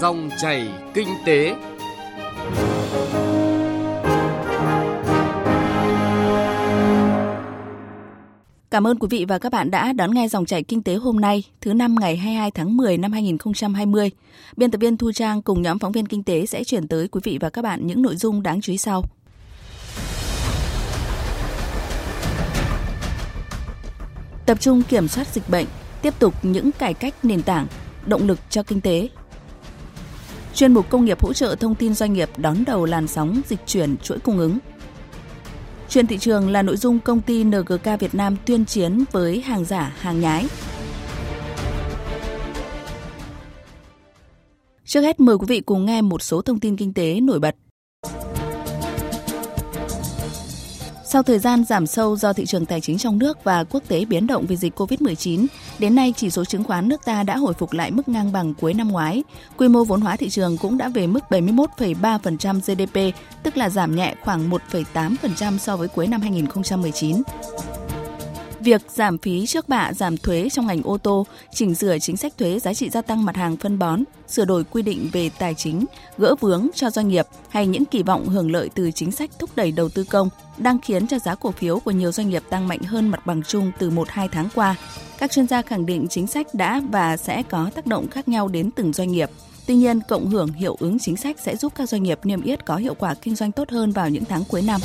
Dòng 0.00 0.30
chảy 0.38 0.68
kinh 0.94 1.08
tế. 1.26 1.54
Cảm 8.70 8.86
ơn 8.86 8.98
quý 8.98 9.08
vị 9.10 9.24
và 9.28 9.38
các 9.38 9.52
bạn 9.52 9.70
đã 9.70 9.92
đón 9.92 10.14
nghe 10.14 10.28
dòng 10.28 10.46
chảy 10.46 10.62
kinh 10.62 10.82
tế 10.82 10.94
hôm 10.94 11.20
nay, 11.20 11.42
thứ 11.60 11.74
năm 11.74 11.94
ngày 12.00 12.16
22 12.16 12.50
tháng 12.50 12.76
10 12.76 12.98
năm 12.98 13.12
2020. 13.12 14.10
Biên 14.56 14.70
tập 14.70 14.78
viên 14.78 14.96
Thu 14.96 15.12
Trang 15.12 15.42
cùng 15.42 15.62
nhóm 15.62 15.78
phóng 15.78 15.92
viên 15.92 16.06
kinh 16.06 16.22
tế 16.22 16.46
sẽ 16.46 16.64
chuyển 16.64 16.88
tới 16.88 17.08
quý 17.08 17.20
vị 17.24 17.38
và 17.40 17.50
các 17.50 17.62
bạn 17.62 17.86
những 17.86 18.02
nội 18.02 18.16
dung 18.16 18.42
đáng 18.42 18.60
chú 18.60 18.72
ý 18.72 18.78
sau. 18.78 19.04
Tập 24.46 24.60
trung 24.60 24.82
kiểm 24.82 25.08
soát 25.08 25.26
dịch 25.34 25.48
bệnh, 25.48 25.66
tiếp 26.02 26.14
tục 26.18 26.34
những 26.42 26.72
cải 26.72 26.94
cách 26.94 27.14
nền 27.22 27.42
tảng, 27.42 27.66
động 28.06 28.26
lực 28.26 28.38
cho 28.50 28.62
kinh 28.62 28.80
tế. 28.80 29.08
Chuyên 30.54 30.74
mục 30.74 30.90
công 30.90 31.04
nghiệp 31.04 31.22
hỗ 31.22 31.32
trợ 31.32 31.54
thông 31.54 31.74
tin 31.74 31.94
doanh 31.94 32.12
nghiệp 32.12 32.28
đón 32.36 32.64
đầu 32.66 32.84
làn 32.84 33.08
sóng 33.08 33.40
dịch 33.48 33.60
chuyển 33.66 33.96
chuỗi 33.96 34.18
cung 34.18 34.38
ứng. 34.38 34.58
Chuyên 35.88 36.06
thị 36.06 36.18
trường 36.18 36.50
là 36.50 36.62
nội 36.62 36.76
dung 36.76 36.98
công 37.00 37.20
ty 37.20 37.44
NGK 37.44 38.00
Việt 38.00 38.14
Nam 38.14 38.36
tuyên 38.46 38.64
chiến 38.64 39.04
với 39.12 39.40
hàng 39.40 39.64
giả, 39.64 39.94
hàng 39.98 40.20
nhái. 40.20 40.46
Trước 44.84 45.00
hết 45.00 45.20
mời 45.20 45.36
quý 45.38 45.46
vị 45.48 45.60
cùng 45.60 45.84
nghe 45.84 46.02
một 46.02 46.22
số 46.22 46.42
thông 46.42 46.60
tin 46.60 46.76
kinh 46.76 46.94
tế 46.94 47.20
nổi 47.20 47.40
bật. 47.40 47.56
Sau 51.12 51.22
thời 51.22 51.38
gian 51.38 51.64
giảm 51.64 51.86
sâu 51.86 52.16
do 52.16 52.32
thị 52.32 52.46
trường 52.46 52.66
tài 52.66 52.80
chính 52.80 52.98
trong 52.98 53.18
nước 53.18 53.44
và 53.44 53.64
quốc 53.64 53.82
tế 53.88 54.04
biến 54.04 54.26
động 54.26 54.46
vì 54.46 54.56
dịch 54.56 54.80
COVID-19, 54.80 55.46
đến 55.78 55.94
nay 55.94 56.14
chỉ 56.16 56.30
số 56.30 56.44
chứng 56.44 56.64
khoán 56.64 56.88
nước 56.88 57.04
ta 57.04 57.22
đã 57.22 57.36
hồi 57.36 57.54
phục 57.54 57.72
lại 57.72 57.90
mức 57.90 58.08
ngang 58.08 58.32
bằng 58.32 58.54
cuối 58.54 58.74
năm 58.74 58.88
ngoái. 58.88 59.22
Quy 59.56 59.68
mô 59.68 59.84
vốn 59.84 60.00
hóa 60.00 60.16
thị 60.16 60.30
trường 60.30 60.56
cũng 60.56 60.78
đã 60.78 60.88
về 60.88 61.06
mức 61.06 61.20
71,3% 61.30 62.60
GDP, 62.60 63.16
tức 63.42 63.56
là 63.56 63.68
giảm 63.68 63.96
nhẹ 63.96 64.14
khoảng 64.24 64.50
1,8% 64.50 65.58
so 65.58 65.76
với 65.76 65.88
cuối 65.88 66.06
năm 66.06 66.20
2019. 66.20 67.22
Việc 68.60 68.82
giảm 68.94 69.18
phí 69.18 69.46
trước 69.46 69.68
bạ 69.68 69.92
giảm 69.92 70.16
thuế 70.16 70.48
trong 70.52 70.66
ngành 70.66 70.82
ô 70.82 70.98
tô, 70.98 71.26
chỉnh 71.52 71.74
sửa 71.74 71.98
chính 71.98 72.16
sách 72.16 72.38
thuế 72.38 72.58
giá 72.58 72.74
trị 72.74 72.90
gia 72.90 73.02
tăng 73.02 73.24
mặt 73.24 73.36
hàng 73.36 73.56
phân 73.56 73.78
bón, 73.78 74.04
sửa 74.28 74.44
đổi 74.44 74.64
quy 74.64 74.82
định 74.82 75.08
về 75.12 75.30
tài 75.38 75.54
chính, 75.54 75.84
gỡ 76.18 76.34
vướng 76.40 76.68
cho 76.74 76.90
doanh 76.90 77.08
nghiệp 77.08 77.26
hay 77.48 77.66
những 77.66 77.84
kỳ 77.84 78.02
vọng 78.02 78.28
hưởng 78.28 78.50
lợi 78.50 78.70
từ 78.74 78.90
chính 78.90 79.12
sách 79.12 79.30
thúc 79.38 79.50
đẩy 79.56 79.72
đầu 79.72 79.88
tư 79.88 80.04
công 80.04 80.28
đang 80.58 80.78
khiến 80.78 81.06
cho 81.06 81.18
giá 81.18 81.34
cổ 81.34 81.50
phiếu 81.50 81.78
của 81.78 81.90
nhiều 81.90 82.12
doanh 82.12 82.28
nghiệp 82.28 82.42
tăng 82.50 82.68
mạnh 82.68 82.82
hơn 82.82 83.08
mặt 83.08 83.26
bằng 83.26 83.42
chung 83.42 83.72
từ 83.78 83.90
1-2 83.90 84.28
tháng 84.32 84.48
qua. 84.54 84.76
Các 85.18 85.30
chuyên 85.30 85.46
gia 85.46 85.62
khẳng 85.62 85.86
định 85.86 86.06
chính 86.10 86.26
sách 86.26 86.54
đã 86.54 86.82
và 86.90 87.16
sẽ 87.16 87.42
có 87.42 87.70
tác 87.74 87.86
động 87.86 88.08
khác 88.08 88.28
nhau 88.28 88.48
đến 88.48 88.70
từng 88.70 88.92
doanh 88.92 89.12
nghiệp. 89.12 89.30
Tuy 89.66 89.74
nhiên, 89.74 90.00
cộng 90.08 90.30
hưởng 90.30 90.52
hiệu 90.52 90.76
ứng 90.80 90.98
chính 90.98 91.16
sách 91.16 91.36
sẽ 91.40 91.56
giúp 91.56 91.72
các 91.76 91.88
doanh 91.88 92.02
nghiệp 92.02 92.18
niêm 92.24 92.42
yết 92.42 92.66
có 92.66 92.76
hiệu 92.76 92.94
quả 92.94 93.14
kinh 93.14 93.34
doanh 93.34 93.52
tốt 93.52 93.70
hơn 93.70 93.92
vào 93.92 94.08
những 94.08 94.24
tháng 94.24 94.44
cuối 94.44 94.62
năm. 94.62 94.80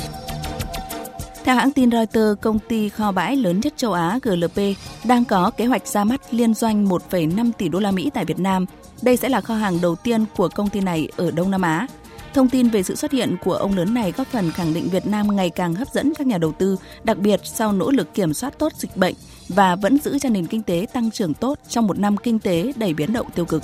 Theo 1.46 1.56
hãng 1.56 1.72
tin 1.72 1.90
Reuters, 1.90 2.40
công 2.40 2.58
ty 2.58 2.88
kho 2.88 3.12
bãi 3.12 3.36
lớn 3.36 3.60
nhất 3.60 3.74
châu 3.76 3.92
Á 3.92 4.18
GLP 4.22 4.60
đang 5.04 5.24
có 5.24 5.50
kế 5.50 5.66
hoạch 5.66 5.86
ra 5.86 6.04
mắt 6.04 6.20
liên 6.30 6.54
doanh 6.54 6.86
1,5 6.86 7.52
tỷ 7.58 7.68
đô 7.68 7.78
la 7.78 7.90
Mỹ 7.90 8.10
tại 8.14 8.24
Việt 8.24 8.38
Nam. 8.38 8.66
Đây 9.02 9.16
sẽ 9.16 9.28
là 9.28 9.40
kho 9.40 9.54
hàng 9.54 9.80
đầu 9.82 9.96
tiên 9.96 10.24
của 10.36 10.48
công 10.48 10.68
ty 10.68 10.80
này 10.80 11.08
ở 11.16 11.30
Đông 11.30 11.50
Nam 11.50 11.62
Á. 11.62 11.86
Thông 12.34 12.48
tin 12.48 12.68
về 12.68 12.82
sự 12.82 12.96
xuất 12.96 13.12
hiện 13.12 13.36
của 13.44 13.52
ông 13.52 13.76
lớn 13.76 13.94
này 13.94 14.12
góp 14.16 14.26
phần 14.26 14.50
khẳng 14.50 14.74
định 14.74 14.88
Việt 14.88 15.06
Nam 15.06 15.36
ngày 15.36 15.50
càng 15.50 15.74
hấp 15.74 15.88
dẫn 15.92 16.12
các 16.14 16.26
nhà 16.26 16.38
đầu 16.38 16.52
tư, 16.52 16.76
đặc 17.04 17.18
biệt 17.18 17.40
sau 17.44 17.72
nỗ 17.72 17.90
lực 17.90 18.14
kiểm 18.14 18.34
soát 18.34 18.58
tốt 18.58 18.72
dịch 18.76 18.96
bệnh 18.96 19.14
và 19.48 19.76
vẫn 19.76 19.98
giữ 19.98 20.18
cho 20.18 20.28
nền 20.28 20.46
kinh 20.46 20.62
tế 20.62 20.86
tăng 20.92 21.10
trưởng 21.10 21.34
tốt 21.34 21.58
trong 21.68 21.86
một 21.86 21.98
năm 21.98 22.16
kinh 22.16 22.38
tế 22.38 22.72
đầy 22.76 22.94
biến 22.94 23.12
động 23.12 23.26
tiêu 23.34 23.44
cực. 23.44 23.62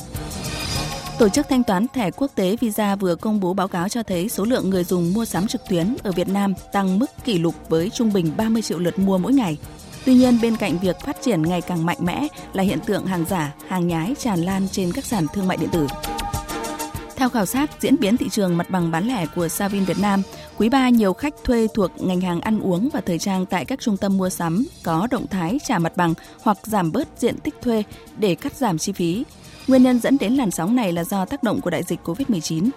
Tổ 1.18 1.28
chức 1.28 1.48
thanh 1.48 1.64
toán 1.64 1.86
thẻ 1.88 2.10
quốc 2.10 2.30
tế 2.34 2.56
Visa 2.60 2.96
vừa 2.96 3.14
công 3.14 3.40
bố 3.40 3.54
báo 3.54 3.68
cáo 3.68 3.88
cho 3.88 4.02
thấy 4.02 4.28
số 4.28 4.44
lượng 4.44 4.70
người 4.70 4.84
dùng 4.84 5.12
mua 5.12 5.24
sắm 5.24 5.46
trực 5.46 5.60
tuyến 5.68 5.96
ở 6.02 6.12
Việt 6.12 6.28
Nam 6.28 6.54
tăng 6.72 6.98
mức 6.98 7.06
kỷ 7.24 7.38
lục 7.38 7.54
với 7.68 7.90
trung 7.90 8.12
bình 8.12 8.32
30 8.36 8.62
triệu 8.62 8.78
lượt 8.78 8.98
mua 8.98 9.18
mỗi 9.18 9.32
ngày. 9.32 9.58
Tuy 10.04 10.14
nhiên, 10.14 10.38
bên 10.42 10.56
cạnh 10.56 10.78
việc 10.78 10.96
phát 11.00 11.16
triển 11.22 11.42
ngày 11.42 11.60
càng 11.60 11.86
mạnh 11.86 11.98
mẽ 12.00 12.26
là 12.52 12.62
hiện 12.62 12.78
tượng 12.86 13.06
hàng 13.06 13.24
giả, 13.28 13.54
hàng 13.68 13.88
nhái 13.88 14.14
tràn 14.18 14.42
lan 14.42 14.68
trên 14.72 14.92
các 14.92 15.04
sàn 15.04 15.26
thương 15.34 15.48
mại 15.48 15.56
điện 15.56 15.68
tử. 15.72 15.86
Theo 17.16 17.28
khảo 17.28 17.46
sát 17.46 17.70
diễn 17.80 17.96
biến 18.00 18.16
thị 18.16 18.28
trường 18.28 18.56
mặt 18.56 18.70
bằng 18.70 18.90
bán 18.90 19.08
lẻ 19.08 19.26
của 19.34 19.48
Savin 19.48 19.84
Việt 19.84 19.98
Nam, 19.98 20.22
quý 20.58 20.68
3 20.68 20.88
nhiều 20.88 21.12
khách 21.12 21.34
thuê 21.44 21.68
thuộc 21.74 21.90
ngành 21.98 22.20
hàng 22.20 22.40
ăn 22.40 22.60
uống 22.60 22.88
và 22.92 23.00
thời 23.00 23.18
trang 23.18 23.46
tại 23.46 23.64
các 23.64 23.80
trung 23.80 23.96
tâm 23.96 24.16
mua 24.16 24.28
sắm 24.28 24.64
có 24.82 25.06
động 25.10 25.26
thái 25.26 25.58
trả 25.64 25.78
mặt 25.78 25.96
bằng 25.96 26.14
hoặc 26.42 26.58
giảm 26.62 26.92
bớt 26.92 27.08
diện 27.18 27.38
tích 27.38 27.54
thuê 27.62 27.82
để 28.16 28.34
cắt 28.34 28.56
giảm 28.56 28.78
chi 28.78 28.92
phí. 28.92 29.24
Nguyên 29.66 29.82
nhân 29.82 30.00
dẫn 30.00 30.18
đến 30.20 30.32
làn 30.32 30.50
sóng 30.50 30.76
này 30.76 30.92
là 30.92 31.04
do 31.04 31.24
tác 31.24 31.42
động 31.42 31.60
của 31.60 31.70
đại 31.70 31.82
dịch 31.82 32.00
COVID-19. 32.04 32.70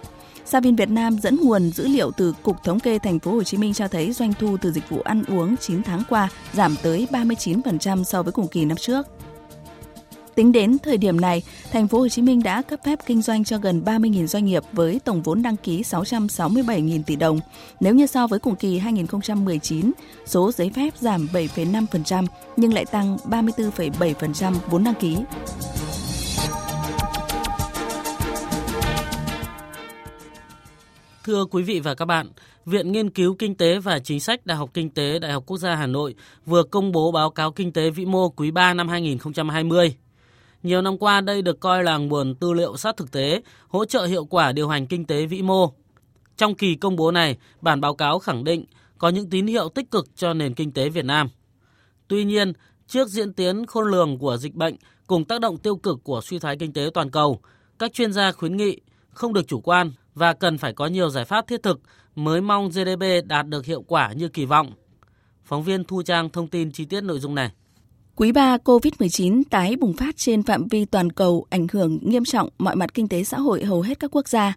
Savin 0.44 0.76
Việt 0.76 0.90
Nam 0.90 1.18
dẫn 1.18 1.36
nguồn 1.42 1.70
dữ 1.70 1.88
liệu 1.88 2.10
từ 2.10 2.34
Cục 2.42 2.62
Thống 2.64 2.80
kê 2.80 2.98
Thành 2.98 3.18
phố 3.18 3.30
Hồ 3.30 3.42
Chí 3.42 3.56
Minh 3.56 3.72
cho 3.74 3.88
thấy 3.88 4.12
doanh 4.12 4.32
thu 4.32 4.56
từ 4.62 4.72
dịch 4.72 4.88
vụ 4.88 5.00
ăn 5.00 5.24
uống 5.28 5.56
9 5.56 5.82
tháng 5.82 6.02
qua 6.08 6.28
giảm 6.52 6.76
tới 6.82 7.08
39% 7.10 8.04
so 8.04 8.22
với 8.22 8.32
cùng 8.32 8.48
kỳ 8.48 8.64
năm 8.64 8.76
trước. 8.76 9.06
Tính 10.36 10.52
đến 10.52 10.76
thời 10.82 10.98
điểm 10.98 11.20
này, 11.20 11.42
thành 11.72 11.88
phố 11.88 11.98
Hồ 11.98 12.08
Chí 12.08 12.22
Minh 12.22 12.42
đã 12.42 12.62
cấp 12.62 12.80
phép 12.84 12.98
kinh 13.06 13.22
doanh 13.22 13.44
cho 13.44 13.58
gần 13.58 13.82
30.000 13.84 14.26
doanh 14.26 14.44
nghiệp 14.44 14.62
với 14.72 15.00
tổng 15.04 15.22
vốn 15.22 15.42
đăng 15.42 15.56
ký 15.56 15.82
667.000 15.82 17.02
tỷ 17.02 17.16
đồng. 17.16 17.40
Nếu 17.80 17.94
như 17.94 18.06
so 18.06 18.26
với 18.26 18.38
cùng 18.38 18.56
kỳ 18.56 18.78
2019, 18.78 19.92
số 20.26 20.52
giấy 20.52 20.70
phép 20.74 20.96
giảm 21.00 21.28
7,5% 21.32 22.26
nhưng 22.56 22.74
lại 22.74 22.84
tăng 22.84 23.16
34,7% 23.16 24.52
vốn 24.70 24.84
đăng 24.84 24.94
ký. 24.94 25.16
Thưa 31.24 31.44
quý 31.44 31.62
vị 31.62 31.80
và 31.80 31.94
các 31.94 32.04
bạn, 32.04 32.28
Viện 32.66 32.92
Nghiên 32.92 33.10
cứu 33.10 33.36
Kinh 33.38 33.54
tế 33.54 33.78
và 33.78 33.98
Chính 33.98 34.20
sách 34.20 34.46
Đại 34.46 34.58
học 34.58 34.70
Kinh 34.74 34.90
tế 34.90 35.18
Đại 35.18 35.32
học 35.32 35.44
Quốc 35.46 35.58
gia 35.58 35.74
Hà 35.74 35.86
Nội 35.86 36.14
vừa 36.46 36.62
công 36.62 36.92
bố 36.92 37.12
báo 37.12 37.30
cáo 37.30 37.52
kinh 37.52 37.72
tế 37.72 37.90
vĩ 37.90 38.04
mô 38.04 38.28
quý 38.28 38.50
3 38.50 38.74
năm 38.74 38.88
2020. 38.88 39.96
Nhiều 40.62 40.82
năm 40.82 40.98
qua 40.98 41.20
đây 41.20 41.42
được 41.42 41.60
coi 41.60 41.84
là 41.84 41.96
nguồn 41.96 42.34
tư 42.34 42.52
liệu 42.52 42.76
sát 42.76 42.96
thực 42.96 43.12
tế, 43.12 43.42
hỗ 43.68 43.84
trợ 43.84 44.06
hiệu 44.06 44.24
quả 44.24 44.52
điều 44.52 44.68
hành 44.68 44.86
kinh 44.86 45.04
tế 45.04 45.26
vĩ 45.26 45.42
mô. 45.42 45.72
Trong 46.36 46.54
kỳ 46.54 46.74
công 46.74 46.96
bố 46.96 47.10
này, 47.10 47.36
bản 47.60 47.80
báo 47.80 47.94
cáo 47.94 48.18
khẳng 48.18 48.44
định 48.44 48.64
có 48.98 49.08
những 49.08 49.30
tín 49.30 49.46
hiệu 49.46 49.68
tích 49.68 49.90
cực 49.90 50.16
cho 50.16 50.34
nền 50.34 50.54
kinh 50.54 50.72
tế 50.72 50.88
Việt 50.88 51.04
Nam. 51.04 51.28
Tuy 52.08 52.24
nhiên, 52.24 52.52
trước 52.86 53.08
diễn 53.08 53.32
tiến 53.32 53.66
khôn 53.66 53.90
lường 53.90 54.18
của 54.18 54.36
dịch 54.36 54.54
bệnh 54.54 54.76
cùng 55.06 55.24
tác 55.24 55.40
động 55.40 55.58
tiêu 55.58 55.76
cực 55.76 56.04
của 56.04 56.20
suy 56.20 56.38
thoái 56.38 56.56
kinh 56.56 56.72
tế 56.72 56.90
toàn 56.94 57.10
cầu, 57.10 57.40
các 57.78 57.92
chuyên 57.92 58.12
gia 58.12 58.32
khuyến 58.32 58.56
nghị 58.56 58.80
không 59.10 59.32
được 59.32 59.48
chủ 59.48 59.60
quan 59.60 59.92
và 60.14 60.32
cần 60.32 60.58
phải 60.58 60.72
có 60.72 60.86
nhiều 60.86 61.10
giải 61.10 61.24
pháp 61.24 61.46
thiết 61.46 61.62
thực 61.62 61.80
mới 62.14 62.40
mong 62.40 62.68
GDP 62.68 63.02
đạt 63.24 63.48
được 63.48 63.64
hiệu 63.64 63.82
quả 63.82 64.12
như 64.12 64.28
kỳ 64.28 64.44
vọng. 64.44 64.72
Phóng 65.44 65.62
viên 65.62 65.84
Thu 65.84 66.02
Trang 66.02 66.30
thông 66.30 66.48
tin 66.48 66.72
chi 66.72 66.84
tiết 66.84 67.04
nội 67.04 67.18
dung 67.18 67.34
này. 67.34 67.50
Quý 68.18 68.32
3 68.32 68.56
COVID-19 68.64 69.42
tái 69.50 69.76
bùng 69.76 69.92
phát 69.92 70.16
trên 70.16 70.42
phạm 70.42 70.68
vi 70.68 70.84
toàn 70.84 71.12
cầu 71.12 71.46
ảnh 71.50 71.66
hưởng 71.72 71.98
nghiêm 72.02 72.24
trọng 72.24 72.48
mọi 72.58 72.76
mặt 72.76 72.94
kinh 72.94 73.08
tế 73.08 73.24
xã 73.24 73.38
hội 73.38 73.64
hầu 73.64 73.82
hết 73.82 74.00
các 74.00 74.10
quốc 74.16 74.28
gia. 74.28 74.54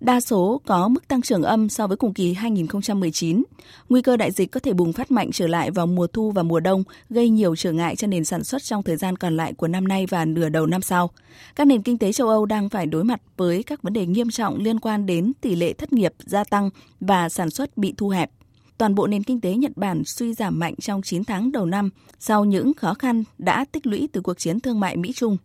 Đa 0.00 0.20
số 0.20 0.60
có 0.66 0.88
mức 0.88 1.08
tăng 1.08 1.22
trưởng 1.22 1.42
âm 1.42 1.68
so 1.68 1.86
với 1.86 1.96
cùng 1.96 2.14
kỳ 2.14 2.32
2019. 2.32 3.42
Nguy 3.88 4.02
cơ 4.02 4.16
đại 4.16 4.30
dịch 4.30 4.50
có 4.50 4.60
thể 4.60 4.72
bùng 4.72 4.92
phát 4.92 5.10
mạnh 5.10 5.30
trở 5.32 5.46
lại 5.46 5.70
vào 5.70 5.86
mùa 5.86 6.06
thu 6.06 6.30
và 6.30 6.42
mùa 6.42 6.60
đông, 6.60 6.84
gây 7.10 7.28
nhiều 7.28 7.56
trở 7.56 7.72
ngại 7.72 7.96
cho 7.96 8.06
nền 8.06 8.24
sản 8.24 8.44
xuất 8.44 8.62
trong 8.62 8.82
thời 8.82 8.96
gian 8.96 9.16
còn 9.16 9.36
lại 9.36 9.52
của 9.52 9.68
năm 9.68 9.88
nay 9.88 10.06
và 10.06 10.24
nửa 10.24 10.48
đầu 10.48 10.66
năm 10.66 10.82
sau. 10.82 11.10
Các 11.56 11.66
nền 11.66 11.82
kinh 11.82 11.98
tế 11.98 12.12
châu 12.12 12.28
Âu 12.28 12.46
đang 12.46 12.68
phải 12.68 12.86
đối 12.86 13.04
mặt 13.04 13.20
với 13.36 13.62
các 13.62 13.82
vấn 13.82 13.92
đề 13.92 14.06
nghiêm 14.06 14.30
trọng 14.30 14.58
liên 14.58 14.80
quan 14.80 15.06
đến 15.06 15.32
tỷ 15.40 15.54
lệ 15.54 15.72
thất 15.72 15.92
nghiệp 15.92 16.12
gia 16.18 16.44
tăng 16.44 16.70
và 17.00 17.28
sản 17.28 17.50
xuất 17.50 17.76
bị 17.76 17.94
thu 17.96 18.08
hẹp 18.08 18.30
toàn 18.82 18.94
bộ 18.94 19.06
nền 19.06 19.22
kinh 19.22 19.40
tế 19.40 19.54
Nhật 19.54 19.72
Bản 19.76 20.04
suy 20.04 20.34
giảm 20.34 20.58
mạnh 20.58 20.74
trong 20.80 21.02
9 21.02 21.24
tháng 21.24 21.52
đầu 21.52 21.66
năm 21.66 21.90
sau 22.18 22.44
những 22.44 22.74
khó 22.74 22.94
khăn 22.94 23.24
đã 23.38 23.64
tích 23.72 23.86
lũy 23.86 24.08
từ 24.12 24.20
cuộc 24.20 24.38
chiến 24.38 24.60
thương 24.60 24.80
mại 24.80 24.96
Mỹ-Trung. 24.96 25.36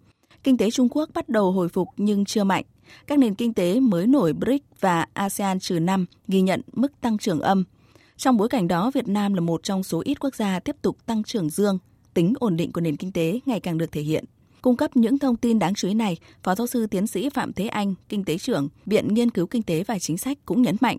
Kinh 0.43 0.57
tế 0.57 0.71
Trung 0.71 0.87
Quốc 0.91 1.09
bắt 1.13 1.29
đầu 1.29 1.51
hồi 1.51 1.69
phục 1.69 1.87
nhưng 1.97 2.25
chưa 2.25 2.43
mạnh. 2.43 2.63
Các 3.07 3.19
nền 3.19 3.35
kinh 3.35 3.53
tế 3.53 3.79
mới 3.79 4.07
nổi 4.07 4.33
BRICS 4.33 4.65
và 4.79 5.05
ASEAN 5.13 5.59
trừ 5.59 5.79
5 5.79 6.05
ghi 6.27 6.41
nhận 6.41 6.61
mức 6.73 7.01
tăng 7.01 7.17
trưởng 7.17 7.39
âm. 7.39 7.63
Trong 8.17 8.37
bối 8.37 8.49
cảnh 8.49 8.67
đó, 8.67 8.91
Việt 8.93 9.07
Nam 9.07 9.33
là 9.33 9.41
một 9.41 9.63
trong 9.63 9.83
số 9.83 10.01
ít 10.05 10.19
quốc 10.19 10.35
gia 10.35 10.59
tiếp 10.59 10.75
tục 10.81 10.97
tăng 11.05 11.23
trưởng 11.23 11.49
dương, 11.49 11.77
tính 12.13 12.33
ổn 12.39 12.57
định 12.57 12.71
của 12.71 12.81
nền 12.81 12.95
kinh 12.95 13.11
tế 13.11 13.39
ngày 13.45 13.59
càng 13.59 13.77
được 13.77 13.91
thể 13.91 14.01
hiện. 14.01 14.25
Cung 14.61 14.77
cấp 14.77 14.95
những 14.95 15.19
thông 15.19 15.35
tin 15.35 15.59
đáng 15.59 15.73
chú 15.73 15.87
ý 15.87 15.93
này, 15.93 16.17
Phó 16.43 16.55
giáo 16.55 16.67
sư 16.67 16.87
tiến 16.87 17.07
sĩ 17.07 17.29
Phạm 17.29 17.53
Thế 17.53 17.67
Anh, 17.67 17.93
Kinh 18.09 18.23
tế 18.23 18.37
trưởng, 18.37 18.67
Viện 18.85 19.13
Nghiên 19.13 19.31
cứu 19.31 19.47
Kinh 19.47 19.63
tế 19.63 19.83
và 19.83 19.99
Chính 19.99 20.17
sách 20.17 20.37
cũng 20.45 20.61
nhấn 20.61 20.75
mạnh, 20.81 20.97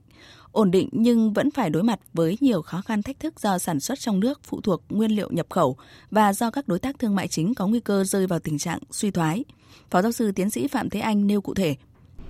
ổn 0.52 0.70
định 0.70 0.88
nhưng 0.92 1.32
vẫn 1.32 1.50
phải 1.50 1.70
đối 1.70 1.82
mặt 1.82 1.98
với 2.14 2.36
nhiều 2.40 2.62
khó 2.62 2.80
khăn 2.86 3.02
thách 3.02 3.20
thức 3.20 3.40
do 3.40 3.58
sản 3.58 3.80
xuất 3.80 3.98
trong 3.98 4.20
nước 4.20 4.40
phụ 4.44 4.60
thuộc 4.60 4.82
nguyên 4.88 5.10
liệu 5.10 5.28
nhập 5.30 5.46
khẩu 5.50 5.76
và 6.10 6.32
do 6.32 6.50
các 6.50 6.68
đối 6.68 6.78
tác 6.78 6.98
thương 6.98 7.14
mại 7.14 7.28
chính 7.28 7.54
có 7.54 7.66
nguy 7.66 7.80
cơ 7.80 8.04
rơi 8.04 8.26
vào 8.26 8.38
tình 8.38 8.58
trạng 8.58 8.78
suy 8.90 9.10
thoái. 9.10 9.44
Phó 9.90 10.02
giáo 10.02 10.12
sư 10.12 10.32
tiến 10.32 10.50
sĩ 10.50 10.68
Phạm 10.68 10.90
Thế 10.90 11.00
Anh 11.00 11.26
nêu 11.26 11.40
cụ 11.40 11.54
thể. 11.54 11.74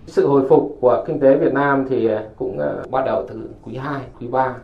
Sự 0.06 0.26
hồi 0.26 0.46
phục 0.48 0.78
của 0.80 1.04
kinh 1.06 1.20
tế 1.20 1.36
Việt 1.36 1.52
Nam 1.52 1.86
thì 1.90 2.08
à, 2.08 2.24
cũng 2.36 2.58
à, 2.58 2.68
bắt 2.90 3.02
đầu 3.06 3.26
từ 3.28 3.48
quý 3.62 3.76
2, 3.76 4.02
quý 4.20 4.26
3. 4.26 4.56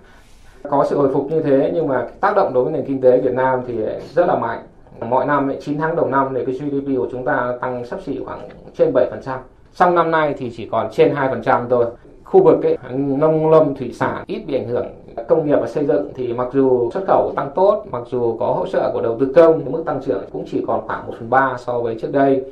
Có 0.62 0.87
sự 0.90 0.96
hồi 0.96 1.14
phục 1.14 1.31
như 1.31 1.43
thế 1.43 1.70
nhưng 1.75 1.88
mà 1.88 2.08
tác 2.20 2.37
động 2.37 2.55
đối 2.55 2.64
với 2.64 2.72
nền 2.72 2.84
kinh 2.87 3.00
tế 3.00 3.20
Việt 3.20 3.34
Nam 3.34 3.60
thì 3.67 3.75
à, 3.87 4.00
rất 4.14 4.26
là 4.26 4.38
mạnh 4.38 4.67
Mọi 5.11 5.27
năm 5.27 5.53
9 5.61 5.79
tháng 5.79 5.97
đầu 5.97 6.09
năm 6.09 6.35
thì 6.35 6.45
cái 6.45 6.55
GDP 6.55 6.97
của 6.97 7.09
chúng 7.12 7.25
ta 7.25 7.59
tăng 7.61 7.85
sắp 7.85 8.01
xỉ 8.06 8.21
khoảng 8.25 8.49
trên 8.79 8.93
7%. 8.93 9.39
Trong 9.75 9.95
năm 9.95 10.11
nay 10.11 10.35
thì 10.39 10.51
chỉ 10.56 10.69
còn 10.73 10.89
trên 10.93 11.15
2% 11.15 11.69
thôi. 11.71 11.87
Khu 12.25 12.43
vực 12.43 12.62
ấy, 12.62 12.77
nông 12.93 13.51
lâm 13.51 13.75
thủy 13.75 13.93
sản 13.93 14.25
ít 14.27 14.43
bị 14.47 14.55
ảnh 14.55 14.69
hưởng. 14.69 14.87
Công 15.29 15.47
nghiệp 15.47 15.56
và 15.61 15.67
xây 15.67 15.85
dựng 15.87 16.11
thì 16.15 16.33
mặc 16.33 16.49
dù 16.53 16.91
xuất 16.95 17.05
khẩu 17.06 17.33
tăng 17.37 17.51
tốt, 17.55 17.85
mặc 17.91 18.03
dù 18.11 18.37
có 18.41 18.47
hỗ 18.47 18.67
trợ 18.67 18.91
của 18.93 19.01
đầu 19.03 19.17
tư 19.21 19.33
công, 19.37 19.73
mức 19.73 19.83
tăng 19.87 20.01
trưởng 20.03 20.25
cũng 20.33 20.45
chỉ 20.51 20.65
còn 20.67 20.87
khoảng 20.87 21.06
1 21.06 21.12
phần 21.19 21.31
3 21.31 21.56
so 21.59 21.81
với 21.81 21.97
trước 22.01 22.12
đây. 22.12 22.45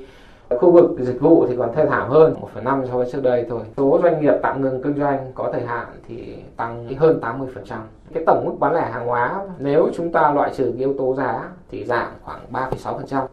Khu 0.61 0.71
vực 0.71 0.91
dịch 0.99 1.21
vụ 1.21 1.47
thì 1.49 1.57
còn 1.57 1.75
thê 1.75 1.87
thảm 1.87 2.09
hơn 2.09 2.35
1 2.41 2.49
phần 2.55 2.65
5 2.65 2.83
so 2.91 2.97
với 2.97 3.09
trước 3.13 3.23
đây 3.23 3.47
thôi. 3.49 3.61
Số 3.77 4.01
doanh 4.03 4.21
nghiệp 4.21 4.35
tạm 4.43 4.63
ngừng 4.63 4.83
kinh 4.83 4.99
doanh 4.99 5.33
có 5.35 5.51
thời 5.53 5.63
hạn 5.63 5.87
thì 6.09 6.37
tăng 6.57 6.89
hơn 6.99 7.21
80%. 7.23 7.77
Cái 8.15 8.23
tổng 8.27 8.45
mức 8.45 8.53
bán 8.59 8.75
lẻ 8.75 8.91
hàng 8.91 9.07
hóa 9.07 9.41
nếu 9.59 9.89
chúng 9.95 10.13
ta 10.13 10.33
loại 10.33 10.51
trừ 10.57 10.73
yếu 10.79 10.95
tố 10.99 11.15
giá 11.15 11.49
thì 11.71 11.85
giảm 11.85 12.07
khoảng 12.23 12.41
3,6%. 12.53 13.27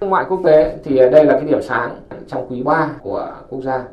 Thương 0.00 0.10
mại 0.10 0.24
quốc 0.28 0.40
tế 0.44 0.76
thì 0.84 0.98
đây 0.98 1.24
là 1.24 1.32
cái 1.32 1.44
điểm 1.44 1.62
sáng 1.62 1.96
trong 2.26 2.46
quý 2.48 2.62
3 2.62 2.90
của 3.02 3.32
quốc 3.50 3.60
gia 3.62 3.84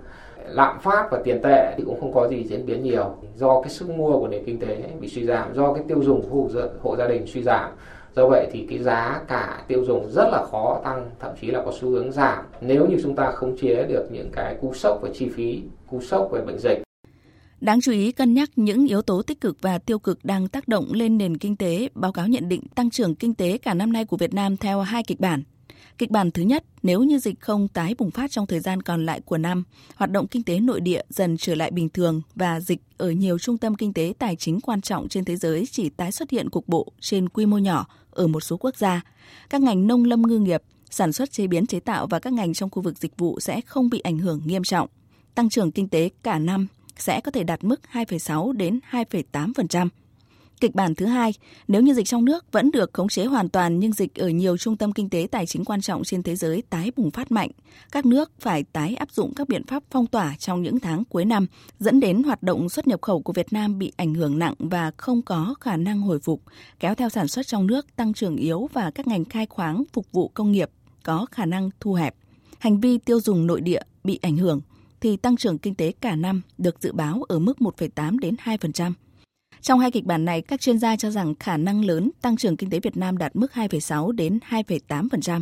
lạm 0.47 0.79
phát 0.79 1.07
và 1.11 1.19
tiền 1.23 1.41
tệ 1.41 1.73
thì 1.77 1.83
cũng 1.85 1.99
không 1.99 2.13
có 2.13 2.27
gì 2.27 2.43
diễn 2.43 2.65
biến 2.65 2.83
nhiều 2.83 3.15
do 3.35 3.61
cái 3.61 3.69
sức 3.69 3.89
mua 3.89 4.19
của 4.19 4.27
nền 4.27 4.45
kinh 4.45 4.59
tế 4.59 4.89
bị 4.99 5.07
suy 5.07 5.25
giảm 5.25 5.53
do 5.53 5.73
cái 5.73 5.83
tiêu 5.87 5.97
dùng 6.01 6.21
của 6.29 6.47
hộ 6.83 6.95
gia 6.95 7.07
đình 7.07 7.27
suy 7.27 7.43
giảm 7.43 7.69
do 8.15 8.27
vậy 8.27 8.47
thì 8.51 8.65
cái 8.69 8.79
giá 8.79 9.21
cả 9.27 9.63
tiêu 9.67 9.83
dùng 9.85 10.11
rất 10.11 10.27
là 10.31 10.45
khó 10.51 10.81
tăng 10.83 11.09
thậm 11.19 11.31
chí 11.41 11.47
là 11.47 11.61
có 11.65 11.71
xu 11.81 11.89
hướng 11.89 12.11
giảm 12.11 12.45
nếu 12.61 12.87
như 12.87 12.97
chúng 13.03 13.15
ta 13.15 13.31
không 13.31 13.57
chế 13.61 13.83
được 13.83 14.07
những 14.11 14.29
cái 14.31 14.55
cú 14.61 14.73
sốc 14.73 15.01
về 15.01 15.11
chi 15.13 15.29
phí 15.35 15.61
cú 15.87 16.01
sốc 16.01 16.29
về 16.31 16.41
bệnh 16.41 16.59
dịch 16.59 16.83
Đáng 17.61 17.81
chú 17.81 17.91
ý 17.91 18.11
cân 18.11 18.33
nhắc 18.33 18.49
những 18.55 18.87
yếu 18.87 19.01
tố 19.01 19.21
tích 19.21 19.41
cực 19.41 19.57
và 19.61 19.77
tiêu 19.77 19.99
cực 19.99 20.25
đang 20.25 20.47
tác 20.47 20.67
động 20.67 20.85
lên 20.93 21.17
nền 21.17 21.37
kinh 21.37 21.55
tế, 21.55 21.89
báo 21.95 22.11
cáo 22.11 22.27
nhận 22.27 22.49
định 22.49 22.61
tăng 22.75 22.89
trưởng 22.89 23.15
kinh 23.15 23.33
tế 23.33 23.57
cả 23.57 23.73
năm 23.73 23.93
nay 23.93 24.05
của 24.05 24.17
Việt 24.17 24.33
Nam 24.33 24.57
theo 24.57 24.81
hai 24.81 25.03
kịch 25.03 25.19
bản. 25.19 25.43
Kịch 25.97 26.11
bản 26.11 26.31
thứ 26.31 26.43
nhất, 26.43 26.63
nếu 26.83 27.03
như 27.03 27.19
dịch 27.19 27.39
không 27.39 27.67
tái 27.67 27.95
bùng 27.97 28.11
phát 28.11 28.31
trong 28.31 28.47
thời 28.47 28.59
gian 28.59 28.81
còn 28.81 29.05
lại 29.05 29.21
của 29.25 29.37
năm, 29.37 29.63
hoạt 29.95 30.11
động 30.11 30.27
kinh 30.27 30.43
tế 30.43 30.59
nội 30.59 30.81
địa 30.81 31.01
dần 31.09 31.37
trở 31.37 31.55
lại 31.55 31.71
bình 31.71 31.89
thường 31.89 32.21
và 32.35 32.59
dịch 32.59 32.81
ở 32.97 33.11
nhiều 33.11 33.39
trung 33.39 33.57
tâm 33.57 33.75
kinh 33.75 33.93
tế 33.93 34.13
tài 34.19 34.35
chính 34.35 34.61
quan 34.61 34.81
trọng 34.81 35.09
trên 35.09 35.25
thế 35.25 35.35
giới 35.35 35.65
chỉ 35.71 35.89
tái 35.89 36.11
xuất 36.11 36.29
hiện 36.29 36.49
cục 36.49 36.67
bộ 36.67 36.91
trên 36.99 37.29
quy 37.29 37.45
mô 37.45 37.57
nhỏ 37.57 37.87
ở 38.11 38.27
một 38.27 38.39
số 38.39 38.57
quốc 38.57 38.77
gia. 38.77 39.01
Các 39.49 39.61
ngành 39.61 39.87
nông 39.87 40.03
lâm 40.03 40.21
ngư 40.21 40.39
nghiệp, 40.39 40.61
sản 40.89 41.13
xuất 41.13 41.31
chế 41.31 41.47
biến 41.47 41.65
chế 41.65 41.79
tạo 41.79 42.07
và 42.07 42.19
các 42.19 42.33
ngành 42.33 42.53
trong 42.53 42.69
khu 42.69 42.81
vực 42.81 42.97
dịch 42.97 43.17
vụ 43.17 43.39
sẽ 43.39 43.61
không 43.61 43.89
bị 43.89 43.99
ảnh 43.99 44.17
hưởng 44.17 44.41
nghiêm 44.45 44.63
trọng. 44.63 44.87
Tăng 45.35 45.49
trưởng 45.49 45.71
kinh 45.71 45.87
tế 45.87 46.09
cả 46.23 46.39
năm 46.39 46.67
sẽ 46.97 47.21
có 47.21 47.31
thể 47.31 47.43
đạt 47.43 47.63
mức 47.63 47.81
2,6 47.93 48.51
đến 48.51 48.79
2,8%. 48.91 49.87
Kịch 50.61 50.75
bản 50.75 50.95
thứ 50.95 51.05
hai, 51.05 51.33
nếu 51.67 51.81
như 51.81 51.93
dịch 51.93 52.07
trong 52.07 52.25
nước 52.25 52.51
vẫn 52.51 52.71
được 52.71 52.93
khống 52.93 53.07
chế 53.07 53.25
hoàn 53.25 53.49
toàn 53.49 53.79
nhưng 53.79 53.93
dịch 53.93 54.15
ở 54.15 54.29
nhiều 54.29 54.57
trung 54.57 54.77
tâm 54.77 54.93
kinh 54.93 55.09
tế 55.09 55.27
tài 55.31 55.45
chính 55.45 55.65
quan 55.65 55.81
trọng 55.81 56.03
trên 56.03 56.23
thế 56.23 56.35
giới 56.35 56.63
tái 56.69 56.91
bùng 56.95 57.11
phát 57.11 57.31
mạnh, 57.31 57.49
các 57.91 58.05
nước 58.05 58.31
phải 58.39 58.63
tái 58.63 58.95
áp 58.95 59.11
dụng 59.11 59.33
các 59.33 59.47
biện 59.47 59.65
pháp 59.67 59.83
phong 59.91 60.07
tỏa 60.07 60.35
trong 60.39 60.61
những 60.61 60.79
tháng 60.79 61.03
cuối 61.05 61.25
năm, 61.25 61.47
dẫn 61.79 61.99
đến 61.99 62.23
hoạt 62.23 62.43
động 62.43 62.69
xuất 62.69 62.87
nhập 62.87 63.01
khẩu 63.01 63.21
của 63.21 63.33
Việt 63.33 63.53
Nam 63.53 63.79
bị 63.79 63.91
ảnh 63.97 64.13
hưởng 64.13 64.39
nặng 64.39 64.53
và 64.59 64.91
không 64.97 65.21
có 65.21 65.55
khả 65.61 65.77
năng 65.77 66.01
hồi 66.01 66.19
phục, 66.19 66.41
kéo 66.79 66.95
theo 66.95 67.09
sản 67.09 67.27
xuất 67.27 67.47
trong 67.47 67.67
nước 67.67 67.95
tăng 67.95 68.13
trưởng 68.13 68.35
yếu 68.35 68.69
và 68.73 68.91
các 68.91 69.07
ngành 69.07 69.25
khai 69.25 69.45
khoáng 69.45 69.83
phục 69.93 70.11
vụ 70.11 70.27
công 70.27 70.51
nghiệp 70.51 70.69
có 71.03 71.25
khả 71.31 71.45
năng 71.45 71.69
thu 71.79 71.93
hẹp. 71.93 72.15
Hành 72.59 72.79
vi 72.79 72.97
tiêu 72.97 73.19
dùng 73.21 73.47
nội 73.47 73.61
địa 73.61 73.81
bị 74.03 74.19
ảnh 74.21 74.37
hưởng 74.37 74.61
thì 75.01 75.17
tăng 75.17 75.37
trưởng 75.37 75.57
kinh 75.57 75.75
tế 75.75 75.91
cả 76.01 76.15
năm 76.15 76.41
được 76.57 76.81
dự 76.81 76.91
báo 76.91 77.23
ở 77.29 77.39
mức 77.39 77.57
1,8 77.59 78.19
đến 78.19 78.35
2%. 78.43 78.91
Trong 79.61 79.79
hai 79.79 79.91
kịch 79.91 80.05
bản 80.05 80.25
này, 80.25 80.41
các 80.41 80.61
chuyên 80.61 80.79
gia 80.79 80.95
cho 80.95 81.09
rằng 81.09 81.33
khả 81.39 81.57
năng 81.57 81.85
lớn 81.85 82.11
tăng 82.21 82.37
trưởng 82.37 82.57
kinh 82.57 82.69
tế 82.69 82.79
Việt 82.79 82.97
Nam 82.97 83.17
đạt 83.17 83.35
mức 83.35 83.51
2,6 83.53 84.11
đến 84.11 84.39
2,8%. 84.49 85.41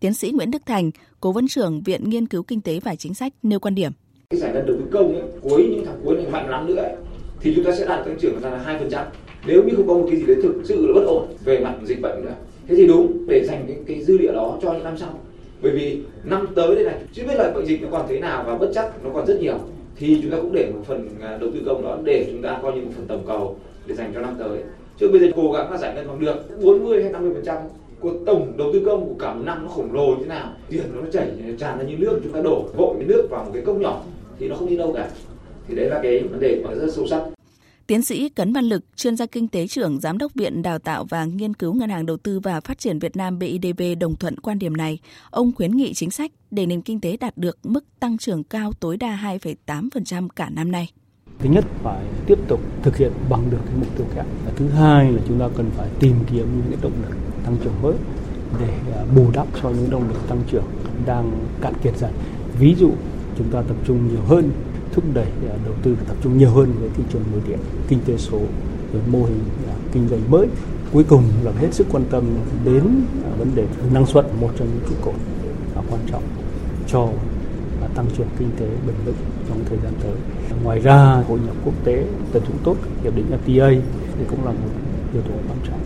Tiến 0.00 0.14
sĩ 0.14 0.30
Nguyễn 0.30 0.50
Đức 0.50 0.62
Thành, 0.66 0.90
cố 1.20 1.32
vấn 1.32 1.48
trưởng 1.48 1.82
Viện 1.82 2.10
Nghiên 2.10 2.26
cứu 2.26 2.42
Kinh 2.42 2.60
tế 2.60 2.80
và 2.80 2.94
Chính 2.94 3.14
sách 3.14 3.32
nêu 3.42 3.60
quan 3.60 3.74
điểm. 3.74 3.92
Cái 4.30 4.40
giải 4.40 4.52
ngân 4.52 4.66
đầu 4.66 4.76
tư 4.76 4.84
công 4.92 5.14
ấy, 5.14 5.22
cuối 5.42 5.68
những 5.70 5.84
tháng 5.86 6.00
cuối 6.04 6.16
này 6.16 6.26
mạnh 6.30 6.48
lắm 6.48 6.66
nữa 6.66 6.76
ấy, 6.76 6.92
thì 7.40 7.52
chúng 7.56 7.64
ta 7.64 7.72
sẽ 7.78 7.86
đạt 7.86 8.04
tăng 8.04 8.16
trưởng 8.20 8.42
là 8.42 8.78
2%. 8.90 9.04
Nếu 9.46 9.62
như 9.64 9.74
không 9.76 9.88
có 9.88 9.94
một 9.94 10.06
cái 10.10 10.20
gì 10.20 10.26
đấy 10.26 10.36
thực 10.42 10.62
sự 10.64 10.86
là 10.86 10.92
bất 10.94 11.06
ổn 11.06 11.28
về 11.44 11.60
mặt 11.60 11.74
dịch 11.84 12.00
bệnh 12.00 12.24
nữa. 12.24 12.34
Thế 12.68 12.74
thì 12.76 12.86
đúng 12.86 13.26
để 13.26 13.44
dành 13.46 13.64
cái, 13.68 13.76
cái 13.86 14.04
dư 14.04 14.18
địa 14.18 14.32
đó 14.32 14.58
cho 14.62 14.72
những 14.72 14.84
năm 14.84 14.98
sau. 14.98 15.18
Bởi 15.62 15.72
vì 15.72 16.02
năm 16.24 16.46
tới 16.56 16.74
đây 16.74 16.84
này, 16.84 17.00
chưa 17.12 17.22
biết 17.22 17.34
là 17.34 17.52
bệnh 17.54 17.66
dịch 17.66 17.82
nó 17.82 17.88
còn 17.90 18.06
thế 18.08 18.20
nào 18.20 18.44
và 18.46 18.58
bất 18.58 18.70
chắc 18.74 19.04
nó 19.04 19.10
còn 19.14 19.26
rất 19.26 19.40
nhiều 19.40 19.58
thì 20.00 20.18
chúng 20.22 20.30
ta 20.30 20.36
cũng 20.36 20.52
để 20.52 20.70
một 20.74 20.80
phần 20.86 21.08
à, 21.20 21.38
đầu 21.40 21.50
tư 21.54 21.62
công 21.66 21.82
đó 21.82 21.98
để 22.04 22.26
chúng 22.30 22.42
ta 22.42 22.58
coi 22.62 22.72
như 22.72 22.80
một 22.80 22.90
phần 22.96 23.06
tổng 23.06 23.22
cầu 23.26 23.56
để 23.86 23.94
dành 23.94 24.12
cho 24.14 24.20
năm 24.20 24.36
tới. 24.38 24.58
Chứ 24.98 25.08
bây 25.08 25.20
giờ 25.20 25.26
cố 25.36 25.52
gắng 25.52 25.72
là 25.72 25.78
giải 25.78 25.94
ngân 25.94 26.08
bằng 26.08 26.20
được 26.20 26.62
40 26.62 27.02
hay 27.02 27.12
50 27.12 27.30
phần 27.34 27.44
trăm 27.44 27.56
của 28.00 28.12
tổng 28.26 28.52
đầu 28.56 28.72
tư 28.72 28.82
công 28.86 29.08
của 29.08 29.14
cả 29.18 29.34
một 29.34 29.42
năm 29.44 29.64
nó 29.64 29.68
khổng 29.70 29.92
lồ 29.92 30.06
như 30.06 30.16
thế 30.20 30.26
nào, 30.26 30.52
tiền 30.68 30.82
nó 30.94 31.00
chảy, 31.12 31.28
tràn 31.58 31.78
ra 31.78 31.84
như 31.84 31.96
nước, 31.98 32.20
chúng 32.22 32.32
ta 32.32 32.40
đổ 32.40 32.64
vội 32.76 32.94
cái 32.98 33.08
nước 33.08 33.26
vào 33.30 33.44
một 33.44 33.50
cái 33.54 33.62
cốc 33.62 33.76
nhỏ 33.76 34.02
thì 34.38 34.48
nó 34.48 34.56
không 34.56 34.68
đi 34.68 34.76
đâu 34.76 34.92
cả. 34.92 35.08
Thì 35.68 35.74
đấy 35.74 35.86
là 35.86 36.00
cái 36.02 36.18
vấn 36.18 36.40
đề 36.40 36.62
mà 36.64 36.74
rất 36.74 36.92
sâu 36.92 37.06
sắc. 37.06 37.22
Tiến 37.90 38.02
sĩ 38.02 38.28
Cấn 38.28 38.52
Văn 38.52 38.64
Lực, 38.64 38.84
chuyên 38.96 39.16
gia 39.16 39.26
kinh 39.26 39.48
tế 39.48 39.66
trưởng, 39.66 40.00
giám 40.00 40.18
đốc 40.18 40.34
Viện 40.34 40.62
Đào 40.62 40.78
tạo 40.78 41.04
và 41.04 41.24
Nghiên 41.24 41.54
cứu 41.54 41.74
Ngân 41.74 41.90
hàng 41.90 42.06
Đầu 42.06 42.16
tư 42.16 42.40
và 42.40 42.60
Phát 42.60 42.78
triển 42.78 42.98
Việt 42.98 43.16
Nam 43.16 43.38
BIDV 43.38 43.82
đồng 44.00 44.16
thuận 44.16 44.40
quan 44.40 44.58
điểm 44.58 44.76
này. 44.76 44.98
Ông 45.30 45.52
khuyến 45.52 45.76
nghị 45.76 45.94
chính 45.94 46.10
sách 46.10 46.32
để 46.50 46.66
nền 46.66 46.82
kinh 46.82 47.00
tế 47.00 47.16
đạt 47.16 47.36
được 47.36 47.58
mức 47.62 47.84
tăng 48.00 48.18
trưởng 48.18 48.44
cao 48.44 48.72
tối 48.80 48.96
đa 48.96 49.38
2,8% 49.66 50.28
cả 50.36 50.50
năm 50.50 50.72
nay. 50.72 50.90
Thứ 51.38 51.50
nhất 51.50 51.64
phải 51.82 52.04
tiếp 52.26 52.38
tục 52.48 52.60
thực 52.82 52.96
hiện 52.96 53.12
bằng 53.30 53.50
được 53.50 53.60
cái 53.66 53.74
mục 53.76 53.96
tiêu 53.96 54.06
kép. 54.14 54.26
Và 54.44 54.52
thứ 54.56 54.68
hai 54.68 55.12
là 55.12 55.20
chúng 55.28 55.38
ta 55.38 55.48
cần 55.56 55.70
phải 55.76 55.88
tìm 56.00 56.14
kiếm 56.32 56.46
những 56.56 56.66
cái 56.70 56.78
động 56.82 57.02
lực 57.02 57.16
tăng 57.44 57.56
trưởng 57.64 57.82
mới 57.82 57.94
để 58.60 58.72
à, 58.94 59.04
bù 59.16 59.30
đắp 59.34 59.46
cho 59.62 59.70
những 59.70 59.90
động 59.90 60.08
lực 60.08 60.28
tăng 60.28 60.42
trưởng 60.50 60.64
đang 61.06 61.48
cạn 61.60 61.74
kiệt 61.82 61.96
dần. 61.98 62.12
Ví 62.58 62.74
dụ 62.78 62.92
chúng 63.38 63.50
ta 63.50 63.62
tập 63.62 63.76
trung 63.86 64.08
nhiều 64.08 64.22
hơn 64.26 64.50
thúc 64.92 65.04
đẩy 65.14 65.26
à, 65.50 65.56
đầu 65.64 65.74
tư 65.82 65.96
tập 66.08 66.16
trung 66.22 66.38
nhiều 66.38 66.50
hơn 66.50 66.72
với 66.80 66.90
thị 66.96 67.02
trường 67.12 67.22
nội 67.32 67.40
địa, 67.48 67.58
kinh 67.88 67.98
tế 68.06 68.16
số, 68.16 68.38
rồi 68.92 69.02
mô 69.06 69.24
hình 69.24 69.40
à, 69.68 69.74
kinh 69.92 70.08
doanh 70.08 70.30
mới. 70.30 70.46
Cuối 70.92 71.04
cùng 71.08 71.22
là 71.42 71.52
hết 71.58 71.74
sức 71.74 71.86
quan 71.92 72.04
tâm 72.10 72.24
đến 72.64 72.82
à, 73.24 73.30
vấn 73.38 73.54
đề 73.54 73.66
năng 73.92 74.06
suất, 74.06 74.26
một 74.40 74.50
trong 74.58 74.68
những 74.68 74.84
trụ 74.88 74.94
cột 75.04 75.14
quan 75.90 76.00
trọng 76.10 76.22
cho 76.86 77.08
tăng 77.94 78.06
trưởng 78.16 78.26
kinh 78.38 78.50
tế 78.58 78.66
bền 78.86 78.96
vững 79.04 79.14
trong 79.48 79.64
thời 79.68 79.78
gian 79.84 79.92
tới. 80.02 80.12
Ngoài 80.62 80.78
ra, 80.78 81.22
hội 81.28 81.38
nhập 81.46 81.56
quốc 81.64 81.74
tế 81.84 82.04
tận 82.32 82.42
dụng 82.48 82.58
tốt 82.64 82.76
hiệp 83.02 83.16
định 83.16 83.26
FTA 83.46 83.80
thì 84.18 84.24
cũng 84.30 84.44
là 84.44 84.50
một 84.50 84.70
yếu 85.12 85.22
tố 85.22 85.34
quan 85.48 85.58
trọng. 85.68 85.80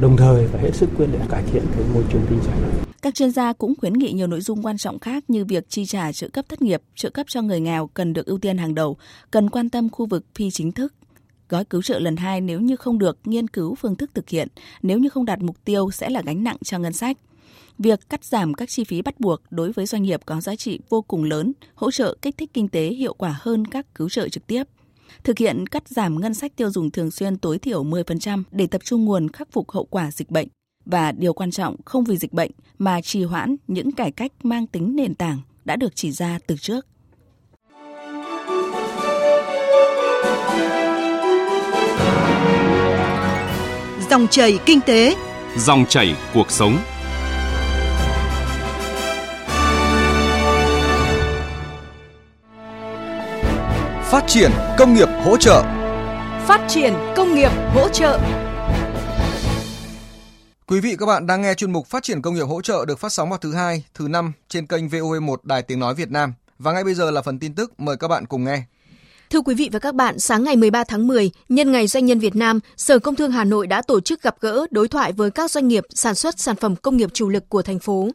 Đồng 0.00 0.16
thời 0.16 0.46
phải 0.46 0.62
hết 0.62 0.74
sức 0.74 0.90
quyết 0.96 1.06
liệt 1.12 1.20
cải 1.28 1.42
thiện 1.52 1.62
cái 1.76 1.84
môi 1.94 2.04
trường 2.12 2.22
kinh 2.30 2.40
doanh. 2.40 2.89
Các 3.02 3.14
chuyên 3.14 3.30
gia 3.30 3.52
cũng 3.52 3.74
khuyến 3.78 3.92
nghị 3.92 4.12
nhiều 4.12 4.26
nội 4.26 4.40
dung 4.40 4.62
quan 4.62 4.78
trọng 4.78 4.98
khác 4.98 5.30
như 5.30 5.44
việc 5.44 5.68
chi 5.68 5.86
trả 5.86 6.12
trợ 6.12 6.28
cấp 6.28 6.44
thất 6.48 6.62
nghiệp, 6.62 6.82
trợ 6.94 7.10
cấp 7.10 7.26
cho 7.28 7.42
người 7.42 7.60
nghèo 7.60 7.86
cần 7.86 8.12
được 8.12 8.26
ưu 8.26 8.38
tiên 8.38 8.58
hàng 8.58 8.74
đầu, 8.74 8.96
cần 9.30 9.50
quan 9.50 9.70
tâm 9.70 9.88
khu 9.90 10.06
vực 10.06 10.24
phi 10.34 10.50
chính 10.50 10.72
thức. 10.72 10.94
Gói 11.48 11.64
cứu 11.64 11.82
trợ 11.82 11.98
lần 11.98 12.16
hai 12.16 12.40
nếu 12.40 12.60
như 12.60 12.76
không 12.76 12.98
được 12.98 13.18
nghiên 13.24 13.48
cứu 13.48 13.74
phương 13.74 13.96
thức 13.96 14.10
thực 14.14 14.28
hiện, 14.28 14.48
nếu 14.82 14.98
như 14.98 15.08
không 15.08 15.24
đạt 15.24 15.38
mục 15.38 15.56
tiêu 15.64 15.90
sẽ 15.90 16.10
là 16.10 16.22
gánh 16.22 16.44
nặng 16.44 16.56
cho 16.64 16.78
ngân 16.78 16.92
sách. 16.92 17.16
Việc 17.78 18.00
cắt 18.08 18.24
giảm 18.24 18.54
các 18.54 18.68
chi 18.68 18.84
phí 18.84 19.02
bắt 19.02 19.20
buộc 19.20 19.40
đối 19.50 19.72
với 19.72 19.86
doanh 19.86 20.02
nghiệp 20.02 20.20
có 20.26 20.40
giá 20.40 20.56
trị 20.56 20.80
vô 20.88 21.02
cùng 21.02 21.24
lớn, 21.24 21.52
hỗ 21.74 21.90
trợ 21.90 22.14
kích 22.22 22.36
thích 22.38 22.50
kinh 22.54 22.68
tế 22.68 22.86
hiệu 22.86 23.14
quả 23.14 23.36
hơn 23.40 23.66
các 23.66 23.94
cứu 23.94 24.08
trợ 24.08 24.28
trực 24.28 24.46
tiếp 24.46 24.64
thực 25.24 25.38
hiện 25.38 25.66
cắt 25.66 25.88
giảm 25.88 26.20
ngân 26.20 26.34
sách 26.34 26.56
tiêu 26.56 26.70
dùng 26.70 26.90
thường 26.90 27.10
xuyên 27.10 27.38
tối 27.38 27.58
thiểu 27.58 27.84
10% 27.84 28.42
để 28.50 28.66
tập 28.66 28.80
trung 28.84 29.04
nguồn 29.04 29.28
khắc 29.28 29.52
phục 29.52 29.70
hậu 29.70 29.84
quả 29.84 30.10
dịch 30.10 30.30
bệnh 30.30 30.48
và 30.90 31.12
điều 31.12 31.32
quan 31.32 31.50
trọng 31.50 31.76
không 31.84 32.04
vì 32.04 32.16
dịch 32.16 32.32
bệnh 32.32 32.50
mà 32.78 33.00
trì 33.00 33.24
hoãn 33.24 33.56
những 33.66 33.92
cải 33.92 34.10
cách 34.10 34.32
mang 34.42 34.66
tính 34.66 34.96
nền 34.96 35.14
tảng 35.14 35.40
đã 35.64 35.76
được 35.76 35.92
chỉ 35.94 36.12
ra 36.12 36.38
từ 36.46 36.56
trước. 36.56 36.86
Dòng 44.10 44.26
chảy 44.30 44.58
kinh 44.66 44.80
tế, 44.80 45.16
dòng 45.56 45.84
chảy 45.88 46.14
cuộc 46.34 46.50
sống. 46.50 46.76
Phát 54.10 54.24
triển 54.26 54.50
công 54.78 54.94
nghiệp 54.94 55.08
hỗ 55.24 55.36
trợ. 55.36 55.62
Phát 56.46 56.60
triển 56.68 56.94
công 57.16 57.34
nghiệp 57.34 57.50
hỗ 57.74 57.88
trợ. 57.88 58.18
Quý 60.70 60.80
vị 60.80 60.96
các 60.98 61.06
bạn 61.06 61.26
đang 61.26 61.42
nghe 61.42 61.54
chuyên 61.54 61.72
mục 61.72 61.86
Phát 61.86 62.02
triển 62.02 62.22
công 62.22 62.34
nghiệp 62.34 62.42
hỗ 62.42 62.62
trợ 62.62 62.84
được 62.84 62.98
phát 62.98 63.12
sóng 63.12 63.30
vào 63.30 63.38
thứ 63.38 63.52
hai, 63.52 63.84
thứ 63.94 64.08
năm 64.08 64.32
trên 64.48 64.66
kênh 64.66 64.88
VOV1 64.88 65.36
Đài 65.42 65.62
Tiếng 65.62 65.80
nói 65.80 65.94
Việt 65.94 66.10
Nam. 66.10 66.34
Và 66.58 66.72
ngay 66.72 66.84
bây 66.84 66.94
giờ 66.94 67.10
là 67.10 67.22
phần 67.22 67.38
tin 67.38 67.54
tức, 67.54 67.80
mời 67.80 67.96
các 67.96 68.08
bạn 68.08 68.26
cùng 68.26 68.44
nghe. 68.44 68.62
Thưa 69.30 69.40
quý 69.40 69.54
vị 69.54 69.68
và 69.72 69.78
các 69.78 69.94
bạn, 69.94 70.18
sáng 70.18 70.44
ngày 70.44 70.56
13 70.56 70.84
tháng 70.84 71.06
10, 71.06 71.30
nhân 71.48 71.72
ngày 71.72 71.86
doanh 71.86 72.06
nhân 72.06 72.18
Việt 72.18 72.36
Nam, 72.36 72.60
Sở 72.76 72.98
Công 72.98 73.16
Thương 73.16 73.30
Hà 73.30 73.44
Nội 73.44 73.66
đã 73.66 73.82
tổ 73.82 74.00
chức 74.00 74.22
gặp 74.22 74.36
gỡ 74.40 74.66
đối 74.70 74.88
thoại 74.88 75.12
với 75.12 75.30
các 75.30 75.50
doanh 75.50 75.68
nghiệp 75.68 75.84
sản 75.94 76.14
xuất 76.14 76.40
sản 76.40 76.56
phẩm 76.56 76.76
công 76.76 76.96
nghiệp 76.96 77.10
chủ 77.12 77.28
lực 77.28 77.48
của 77.48 77.62
thành 77.62 77.78
phố. 77.78 78.08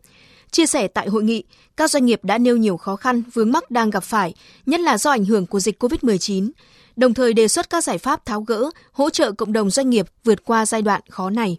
Chia 0.51 0.65
sẻ 0.65 0.88
tại 0.88 1.07
hội 1.07 1.24
nghị, 1.24 1.43
các 1.77 1.91
doanh 1.91 2.05
nghiệp 2.05 2.19
đã 2.24 2.38
nêu 2.38 2.57
nhiều 2.57 2.77
khó 2.77 2.95
khăn, 2.95 3.24
vướng 3.33 3.51
mắc 3.51 3.71
đang 3.71 3.89
gặp 3.89 4.03
phải, 4.03 4.33
nhất 4.65 4.79
là 4.79 4.97
do 4.97 5.12
ảnh 5.12 5.25
hưởng 5.25 5.45
của 5.45 5.59
dịch 5.59 5.83
COVID-19, 5.83 6.51
đồng 6.95 7.13
thời 7.13 7.33
đề 7.33 7.47
xuất 7.47 7.69
các 7.69 7.83
giải 7.83 7.97
pháp 7.97 8.25
tháo 8.25 8.41
gỡ, 8.41 8.69
hỗ 8.91 9.09
trợ 9.09 9.31
cộng 9.31 9.53
đồng 9.53 9.69
doanh 9.69 9.89
nghiệp 9.89 10.05
vượt 10.24 10.45
qua 10.45 10.65
giai 10.65 10.81
đoạn 10.81 11.01
khó 11.09 11.29
này. 11.29 11.57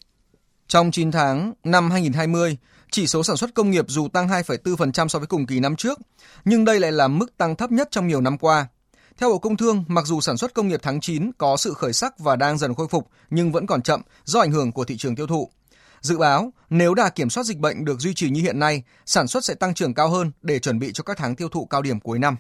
Trong 0.69 0.91
9 0.91 1.11
tháng 1.11 1.53
năm 1.65 1.91
2020, 1.91 2.57
chỉ 2.91 3.07
số 3.07 3.23
sản 3.23 3.37
xuất 3.37 3.55
công 3.55 3.71
nghiệp 3.71 3.85
dù 3.89 4.09
tăng 4.09 4.29
2,4% 4.29 5.09
so 5.09 5.19
với 5.19 5.27
cùng 5.27 5.47
kỳ 5.47 5.61
năm 5.61 5.77
trước, 5.77 5.99
nhưng 6.45 6.65
đây 6.65 6.81
lại 6.81 6.93
là 6.93 7.09
mức 7.09 7.37
tăng 7.37 7.57
thấp 7.57 7.73
nhất 7.73 7.89
trong 7.91 8.07
nhiều 8.09 8.21
năm 8.21 8.39
qua. 8.39 8.69
Theo 9.19 9.29
Bộ 9.29 9.39
Công 9.39 9.57
Thương, 9.57 9.85
mặc 9.89 10.07
dù 10.07 10.21
sản 10.21 10.37
xuất 10.37 10.55
công 10.55 10.69
nghiệp 10.69 10.81
tháng 10.83 11.01
9 11.01 11.31
có 11.39 11.57
sự 11.57 11.75
khởi 11.75 11.93
sắc 11.93 12.19
và 12.19 12.37
đang 12.37 12.59
dần 12.59 12.75
khôi 12.75 12.89
phục 12.89 13.09
nhưng 13.31 13.53
vẫn 13.53 13.67
còn 13.67 13.83
chậm 13.83 14.03
do 14.25 14.41
ảnh 14.41 14.53
hưởng 14.53 14.73
của 14.73 14.85
thị 14.85 14.97
trường 14.97 15.17
tiêu 15.17 15.27
thụ. 15.27 15.51
Dự 16.01 16.19
báo, 16.19 16.53
nếu 16.71 16.95
đà 16.95 17.09
kiểm 17.09 17.31
soát 17.31 17.45
dịch 17.45 17.59
bệnh 17.59 17.85
được 17.85 18.01
duy 18.01 18.15
trì 18.15 18.31
như 18.31 18.41
hiện 18.41 18.59
nay, 18.59 18.83
sản 19.07 19.27
xuất 19.27 19.45
sẽ 19.45 19.55
tăng 19.55 19.75
trưởng 19.75 19.95
cao 19.95 20.09
hơn 20.09 20.33
để 20.43 20.59
chuẩn 20.59 20.79
bị 20.79 20.93
cho 20.93 21.05
các 21.05 21.17
tháng 21.17 21.37
tiêu 21.37 21.49
thụ 21.49 21.67
cao 21.67 21.83
điểm 21.83 22.01
cuối 22.01 22.19
năm. 22.19 22.37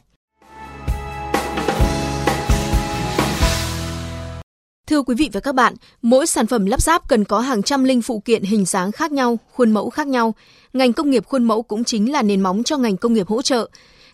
Thưa 4.86 5.02
quý 5.02 5.14
vị 5.14 5.30
và 5.32 5.40
các 5.40 5.54
bạn, 5.54 5.74
mỗi 6.02 6.26
sản 6.26 6.46
phẩm 6.46 6.66
lắp 6.66 6.82
ráp 6.82 7.08
cần 7.08 7.24
có 7.24 7.40
hàng 7.40 7.62
trăm 7.62 7.84
linh 7.84 8.02
phụ 8.02 8.20
kiện 8.20 8.42
hình 8.42 8.64
dáng 8.64 8.92
khác 8.92 9.12
nhau, 9.12 9.38
khuôn 9.52 9.72
mẫu 9.72 9.90
khác 9.90 10.06
nhau. 10.06 10.34
Ngành 10.72 10.92
công 10.92 11.10
nghiệp 11.10 11.24
khuôn 11.26 11.44
mẫu 11.44 11.62
cũng 11.62 11.84
chính 11.84 12.12
là 12.12 12.22
nền 12.22 12.40
móng 12.40 12.62
cho 12.62 12.76
ngành 12.76 12.96
công 12.96 13.14
nghiệp 13.14 13.28
hỗ 13.28 13.42
trợ. 13.42 13.68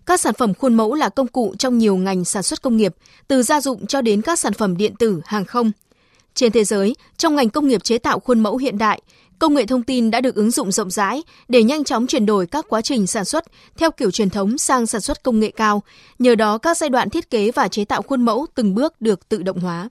Các 0.06 0.20
sản 0.20 0.34
phẩm 0.38 0.54
khuôn 0.54 0.74
mẫu 0.74 0.94
là 0.94 1.08
công 1.08 1.26
cụ 1.26 1.54
trong 1.58 1.78
nhiều 1.78 1.96
ngành 1.96 2.24
sản 2.24 2.42
xuất 2.42 2.62
công 2.62 2.76
nghiệp, 2.76 2.94
từ 3.28 3.42
gia 3.42 3.60
dụng 3.60 3.86
cho 3.86 4.02
đến 4.02 4.22
các 4.22 4.38
sản 4.38 4.52
phẩm 4.52 4.76
điện 4.76 4.94
tử, 4.98 5.20
hàng 5.24 5.44
không. 5.44 5.72
Trên 6.34 6.52
thế 6.52 6.64
giới, 6.64 6.94
trong 7.16 7.36
ngành 7.36 7.50
công 7.50 7.68
nghiệp 7.68 7.84
chế 7.84 7.98
tạo 7.98 8.20
khuôn 8.20 8.40
mẫu 8.40 8.56
hiện 8.56 8.78
đại, 8.78 9.02
công 9.38 9.54
nghệ 9.54 9.66
thông 9.66 9.82
tin 9.82 10.10
đã 10.10 10.20
được 10.20 10.34
ứng 10.34 10.50
dụng 10.50 10.72
rộng 10.72 10.90
rãi 10.90 11.22
để 11.48 11.62
nhanh 11.62 11.84
chóng 11.84 12.06
chuyển 12.06 12.26
đổi 12.26 12.46
các 12.46 12.66
quá 12.68 12.82
trình 12.82 13.06
sản 13.06 13.24
xuất 13.24 13.44
theo 13.76 13.90
kiểu 13.90 14.10
truyền 14.10 14.30
thống 14.30 14.58
sang 14.58 14.86
sản 14.86 15.00
xuất 15.00 15.22
công 15.22 15.40
nghệ 15.40 15.50
cao. 15.50 15.82
Nhờ 16.18 16.34
đó, 16.34 16.58
các 16.58 16.76
giai 16.76 16.90
đoạn 16.90 17.10
thiết 17.10 17.30
kế 17.30 17.50
và 17.50 17.68
chế 17.68 17.84
tạo 17.84 18.02
khuôn 18.02 18.22
mẫu 18.22 18.46
từng 18.54 18.74
bước 18.74 19.00
được 19.00 19.28
tự 19.28 19.42
động 19.42 19.58
hóa. 19.60 19.88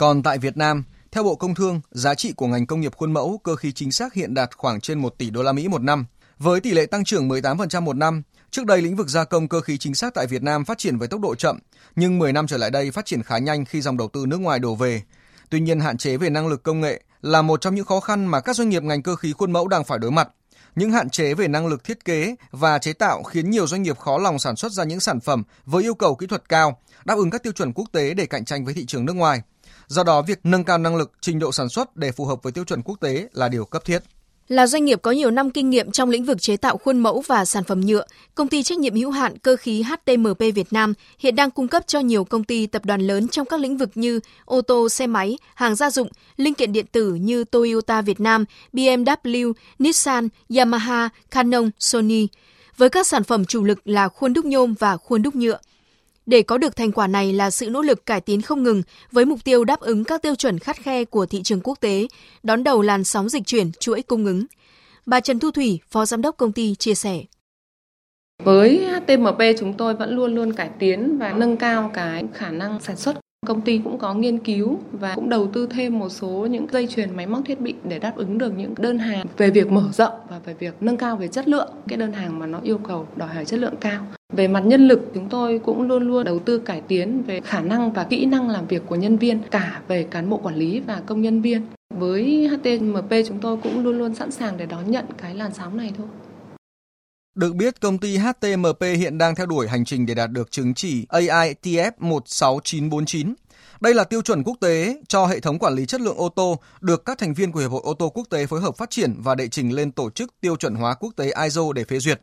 Còn 0.00 0.22
tại 0.22 0.38
Việt 0.38 0.56
Nam, 0.56 0.84
theo 1.12 1.24
Bộ 1.24 1.34
Công 1.34 1.54
Thương, 1.54 1.80
giá 1.90 2.14
trị 2.14 2.32
của 2.32 2.46
ngành 2.46 2.66
công 2.66 2.80
nghiệp 2.80 2.94
khuôn 2.96 3.12
mẫu 3.12 3.40
cơ 3.44 3.56
khí 3.56 3.72
chính 3.72 3.92
xác 3.92 4.14
hiện 4.14 4.34
đạt 4.34 4.56
khoảng 4.56 4.80
trên 4.80 4.98
1 4.98 5.14
tỷ 5.18 5.30
đô 5.30 5.42
la 5.42 5.52
Mỹ 5.52 5.68
một 5.68 5.82
năm. 5.82 6.06
Với 6.38 6.60
tỷ 6.60 6.70
lệ 6.70 6.86
tăng 6.86 7.04
trưởng 7.04 7.28
18% 7.28 7.82
một 7.82 7.96
năm, 7.96 8.22
trước 8.50 8.66
đây 8.66 8.82
lĩnh 8.82 8.96
vực 8.96 9.08
gia 9.08 9.24
công 9.24 9.48
cơ 9.48 9.60
khí 9.60 9.78
chính 9.78 9.94
xác 9.94 10.14
tại 10.14 10.26
Việt 10.26 10.42
Nam 10.42 10.64
phát 10.64 10.78
triển 10.78 10.98
với 10.98 11.08
tốc 11.08 11.20
độ 11.20 11.34
chậm, 11.34 11.58
nhưng 11.96 12.18
10 12.18 12.32
năm 12.32 12.46
trở 12.46 12.56
lại 12.56 12.70
đây 12.70 12.90
phát 12.90 13.06
triển 13.06 13.22
khá 13.22 13.38
nhanh 13.38 13.64
khi 13.64 13.80
dòng 13.80 13.96
đầu 13.96 14.08
tư 14.08 14.26
nước 14.26 14.40
ngoài 14.40 14.58
đổ 14.58 14.74
về. 14.74 15.02
Tuy 15.50 15.60
nhiên 15.60 15.80
hạn 15.80 15.98
chế 15.98 16.16
về 16.16 16.30
năng 16.30 16.48
lực 16.48 16.62
công 16.62 16.80
nghệ 16.80 17.02
là 17.22 17.42
một 17.42 17.60
trong 17.60 17.74
những 17.74 17.84
khó 17.84 18.00
khăn 18.00 18.26
mà 18.26 18.40
các 18.40 18.56
doanh 18.56 18.68
nghiệp 18.68 18.82
ngành 18.82 19.02
cơ 19.02 19.16
khí 19.16 19.32
khuôn 19.32 19.52
mẫu 19.52 19.68
đang 19.68 19.84
phải 19.84 19.98
đối 19.98 20.10
mặt. 20.10 20.28
Những 20.74 20.90
hạn 20.90 21.10
chế 21.10 21.34
về 21.34 21.48
năng 21.48 21.66
lực 21.66 21.84
thiết 21.84 22.04
kế 22.04 22.34
và 22.50 22.78
chế 22.78 22.92
tạo 22.92 23.22
khiến 23.22 23.50
nhiều 23.50 23.66
doanh 23.66 23.82
nghiệp 23.82 23.98
khó 23.98 24.18
lòng 24.18 24.38
sản 24.38 24.56
xuất 24.56 24.72
ra 24.72 24.84
những 24.84 25.00
sản 25.00 25.20
phẩm 25.20 25.42
với 25.64 25.82
yêu 25.82 25.94
cầu 25.94 26.14
kỹ 26.14 26.26
thuật 26.26 26.48
cao, 26.48 26.78
đáp 27.04 27.16
ứng 27.16 27.30
các 27.30 27.42
tiêu 27.42 27.52
chuẩn 27.52 27.72
quốc 27.72 27.86
tế 27.92 28.14
để 28.14 28.26
cạnh 28.26 28.44
tranh 28.44 28.64
với 28.64 28.74
thị 28.74 28.86
trường 28.86 29.06
nước 29.06 29.16
ngoài. 29.16 29.42
Do 29.90 30.04
đó, 30.04 30.22
việc 30.22 30.38
nâng 30.44 30.64
cao 30.64 30.78
năng 30.78 30.96
lực, 30.96 31.12
trình 31.20 31.38
độ 31.38 31.52
sản 31.52 31.68
xuất 31.68 31.96
để 31.96 32.12
phù 32.12 32.24
hợp 32.24 32.42
với 32.42 32.52
tiêu 32.52 32.64
chuẩn 32.64 32.82
quốc 32.82 33.00
tế 33.00 33.28
là 33.32 33.48
điều 33.48 33.64
cấp 33.64 33.84
thiết. 33.84 33.98
Là 34.48 34.66
doanh 34.66 34.84
nghiệp 34.84 35.02
có 35.02 35.10
nhiều 35.10 35.30
năm 35.30 35.50
kinh 35.50 35.70
nghiệm 35.70 35.90
trong 35.90 36.10
lĩnh 36.10 36.24
vực 36.24 36.42
chế 36.42 36.56
tạo 36.56 36.78
khuôn 36.78 36.98
mẫu 36.98 37.22
và 37.26 37.44
sản 37.44 37.64
phẩm 37.64 37.80
nhựa, 37.80 38.04
công 38.34 38.48
ty 38.48 38.62
trách 38.62 38.78
nhiệm 38.78 38.94
hữu 38.94 39.10
hạn 39.10 39.38
cơ 39.38 39.56
khí 39.56 39.82
HTMP 39.82 40.38
Việt 40.54 40.72
Nam 40.72 40.94
hiện 41.18 41.36
đang 41.36 41.50
cung 41.50 41.68
cấp 41.68 41.82
cho 41.86 42.00
nhiều 42.00 42.24
công 42.24 42.44
ty 42.44 42.66
tập 42.66 42.84
đoàn 42.84 43.00
lớn 43.00 43.28
trong 43.28 43.46
các 43.46 43.60
lĩnh 43.60 43.76
vực 43.76 43.90
như 43.94 44.20
ô 44.44 44.62
tô, 44.62 44.88
xe 44.88 45.06
máy, 45.06 45.38
hàng 45.54 45.74
gia 45.74 45.90
dụng, 45.90 46.08
linh 46.36 46.54
kiện 46.54 46.72
điện 46.72 46.86
tử 46.92 47.14
như 47.14 47.44
Toyota 47.44 48.02
Việt 48.02 48.20
Nam, 48.20 48.44
BMW, 48.72 49.52
Nissan, 49.78 50.28
Yamaha, 50.56 51.08
Canon, 51.30 51.70
Sony, 51.78 52.28
với 52.76 52.88
các 52.88 53.06
sản 53.06 53.24
phẩm 53.24 53.44
chủ 53.44 53.64
lực 53.64 53.78
là 53.84 54.08
khuôn 54.08 54.32
đúc 54.32 54.44
nhôm 54.44 54.74
và 54.78 54.96
khuôn 54.96 55.22
đúc 55.22 55.34
nhựa. 55.34 55.58
Để 56.26 56.42
có 56.42 56.58
được 56.58 56.76
thành 56.76 56.92
quả 56.92 57.06
này 57.06 57.32
là 57.32 57.50
sự 57.50 57.70
nỗ 57.70 57.82
lực 57.82 58.06
cải 58.06 58.20
tiến 58.20 58.42
không 58.42 58.62
ngừng 58.62 58.82
với 59.12 59.24
mục 59.24 59.44
tiêu 59.44 59.64
đáp 59.64 59.80
ứng 59.80 60.04
các 60.04 60.22
tiêu 60.22 60.34
chuẩn 60.34 60.58
khắt 60.58 60.76
khe 60.76 61.04
của 61.04 61.26
thị 61.26 61.42
trường 61.42 61.60
quốc 61.60 61.80
tế, 61.80 62.06
đón 62.42 62.64
đầu 62.64 62.82
làn 62.82 63.04
sóng 63.04 63.28
dịch 63.28 63.46
chuyển 63.46 63.72
chuỗi 63.72 64.02
cung 64.02 64.24
ứng. 64.24 64.44
Bà 65.06 65.20
Trần 65.20 65.38
Thu 65.38 65.50
Thủy, 65.50 65.80
Phó 65.90 66.06
Giám 66.06 66.22
đốc 66.22 66.36
công 66.36 66.52
ty 66.52 66.74
chia 66.74 66.94
sẻ. 66.94 67.20
Với 68.44 68.86
HTMP 68.88 69.38
chúng 69.58 69.74
tôi 69.74 69.94
vẫn 69.94 70.16
luôn 70.16 70.34
luôn 70.34 70.52
cải 70.52 70.70
tiến 70.78 71.18
và 71.18 71.32
nâng 71.32 71.56
cao 71.56 71.90
cái 71.94 72.24
khả 72.34 72.50
năng 72.50 72.80
sản 72.80 72.96
xuất 72.96 73.20
Công 73.46 73.60
ty 73.60 73.80
cũng 73.84 73.98
có 73.98 74.14
nghiên 74.14 74.38
cứu 74.38 74.78
và 74.92 75.14
cũng 75.14 75.28
đầu 75.28 75.46
tư 75.46 75.66
thêm 75.70 75.98
một 75.98 76.08
số 76.08 76.28
những 76.50 76.66
dây 76.72 76.86
chuyền 76.86 77.16
máy 77.16 77.26
móc 77.26 77.44
thiết 77.44 77.60
bị 77.60 77.74
để 77.84 77.98
đáp 77.98 78.12
ứng 78.16 78.38
được 78.38 78.52
những 78.56 78.74
đơn 78.78 78.98
hàng 78.98 79.26
về 79.36 79.50
việc 79.50 79.72
mở 79.72 79.82
rộng 79.92 80.12
và 80.28 80.38
về 80.44 80.54
việc 80.58 80.74
nâng 80.80 80.96
cao 80.96 81.16
về 81.16 81.28
chất 81.28 81.48
lượng 81.48 81.68
cái 81.88 81.96
đơn 81.96 82.12
hàng 82.12 82.38
mà 82.38 82.46
nó 82.46 82.60
yêu 82.62 82.78
cầu 82.78 83.06
đòi 83.16 83.28
hỏi 83.28 83.44
chất 83.44 83.60
lượng 83.60 83.74
cao. 83.80 84.06
Về 84.32 84.48
mặt 84.48 84.60
nhân 84.60 84.88
lực, 84.88 85.10
chúng 85.14 85.28
tôi 85.28 85.58
cũng 85.58 85.82
luôn 85.82 86.08
luôn 86.08 86.24
đầu 86.24 86.38
tư 86.38 86.58
cải 86.58 86.80
tiến 86.80 87.22
về 87.22 87.40
khả 87.40 87.60
năng 87.60 87.92
và 87.92 88.04
kỹ 88.04 88.26
năng 88.26 88.50
làm 88.50 88.66
việc 88.66 88.82
của 88.86 88.96
nhân 88.96 89.16
viên, 89.16 89.38
cả 89.50 89.80
về 89.88 90.02
cán 90.02 90.30
bộ 90.30 90.36
quản 90.36 90.54
lý 90.54 90.80
và 90.80 91.02
công 91.06 91.22
nhân 91.22 91.42
viên. 91.42 91.62
Với 91.98 92.48
HTMP 92.48 93.10
chúng 93.28 93.38
tôi 93.40 93.56
cũng 93.56 93.84
luôn 93.84 93.98
luôn 93.98 94.14
sẵn 94.14 94.30
sàng 94.30 94.56
để 94.56 94.66
đón 94.66 94.90
nhận 94.90 95.04
cái 95.18 95.34
làn 95.34 95.50
sóng 95.54 95.76
này 95.76 95.92
thôi. 95.98 96.06
Được 97.34 97.54
biết, 97.54 97.80
công 97.80 97.98
ty 97.98 98.16
HTMP 98.16 98.80
hiện 98.80 99.18
đang 99.18 99.34
theo 99.34 99.46
đuổi 99.46 99.68
hành 99.68 99.84
trình 99.84 100.06
để 100.06 100.14
đạt 100.14 100.30
được 100.30 100.50
chứng 100.50 100.74
chỉ 100.74 101.06
AITF 101.08 101.92
16949. 101.98 103.34
Đây 103.80 103.94
là 103.94 104.04
tiêu 104.04 104.22
chuẩn 104.22 104.42
quốc 104.44 104.56
tế 104.60 105.00
cho 105.08 105.26
hệ 105.26 105.40
thống 105.40 105.58
quản 105.58 105.74
lý 105.74 105.86
chất 105.86 106.00
lượng 106.00 106.16
ô 106.18 106.28
tô 106.28 106.58
được 106.80 107.04
các 107.04 107.18
thành 107.18 107.34
viên 107.34 107.52
của 107.52 107.60
Hiệp 107.60 107.70
hội 107.70 107.80
ô 107.84 107.94
tô 107.94 108.08
quốc 108.08 108.26
tế 108.30 108.46
phối 108.46 108.60
hợp 108.60 108.76
phát 108.76 108.90
triển 108.90 109.14
và 109.18 109.34
đệ 109.34 109.48
trình 109.48 109.72
lên 109.72 109.92
tổ 109.92 110.10
chức 110.10 110.34
tiêu 110.40 110.56
chuẩn 110.56 110.74
hóa 110.74 110.94
quốc 110.94 111.12
tế 111.16 111.30
ISO 111.44 111.72
để 111.74 111.84
phê 111.84 111.98
duyệt. 111.98 112.20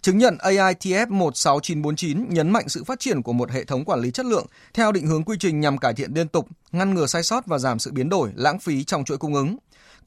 Chứng 0.00 0.18
nhận 0.18 0.36
AITF 0.36 1.06
16949 1.10 2.26
nhấn 2.28 2.50
mạnh 2.50 2.68
sự 2.68 2.84
phát 2.84 3.00
triển 3.00 3.22
của 3.22 3.32
một 3.32 3.50
hệ 3.50 3.64
thống 3.64 3.84
quản 3.84 4.00
lý 4.00 4.10
chất 4.10 4.26
lượng 4.26 4.46
theo 4.74 4.92
định 4.92 5.06
hướng 5.06 5.24
quy 5.24 5.36
trình 5.40 5.60
nhằm 5.60 5.78
cải 5.78 5.94
thiện 5.94 6.12
liên 6.14 6.28
tục, 6.28 6.48
ngăn 6.72 6.94
ngừa 6.94 7.06
sai 7.06 7.22
sót 7.22 7.46
và 7.46 7.58
giảm 7.58 7.78
sự 7.78 7.92
biến 7.92 8.08
đổi, 8.08 8.30
lãng 8.34 8.58
phí 8.58 8.84
trong 8.84 9.04
chuỗi 9.04 9.18
cung 9.18 9.34
ứng. 9.34 9.56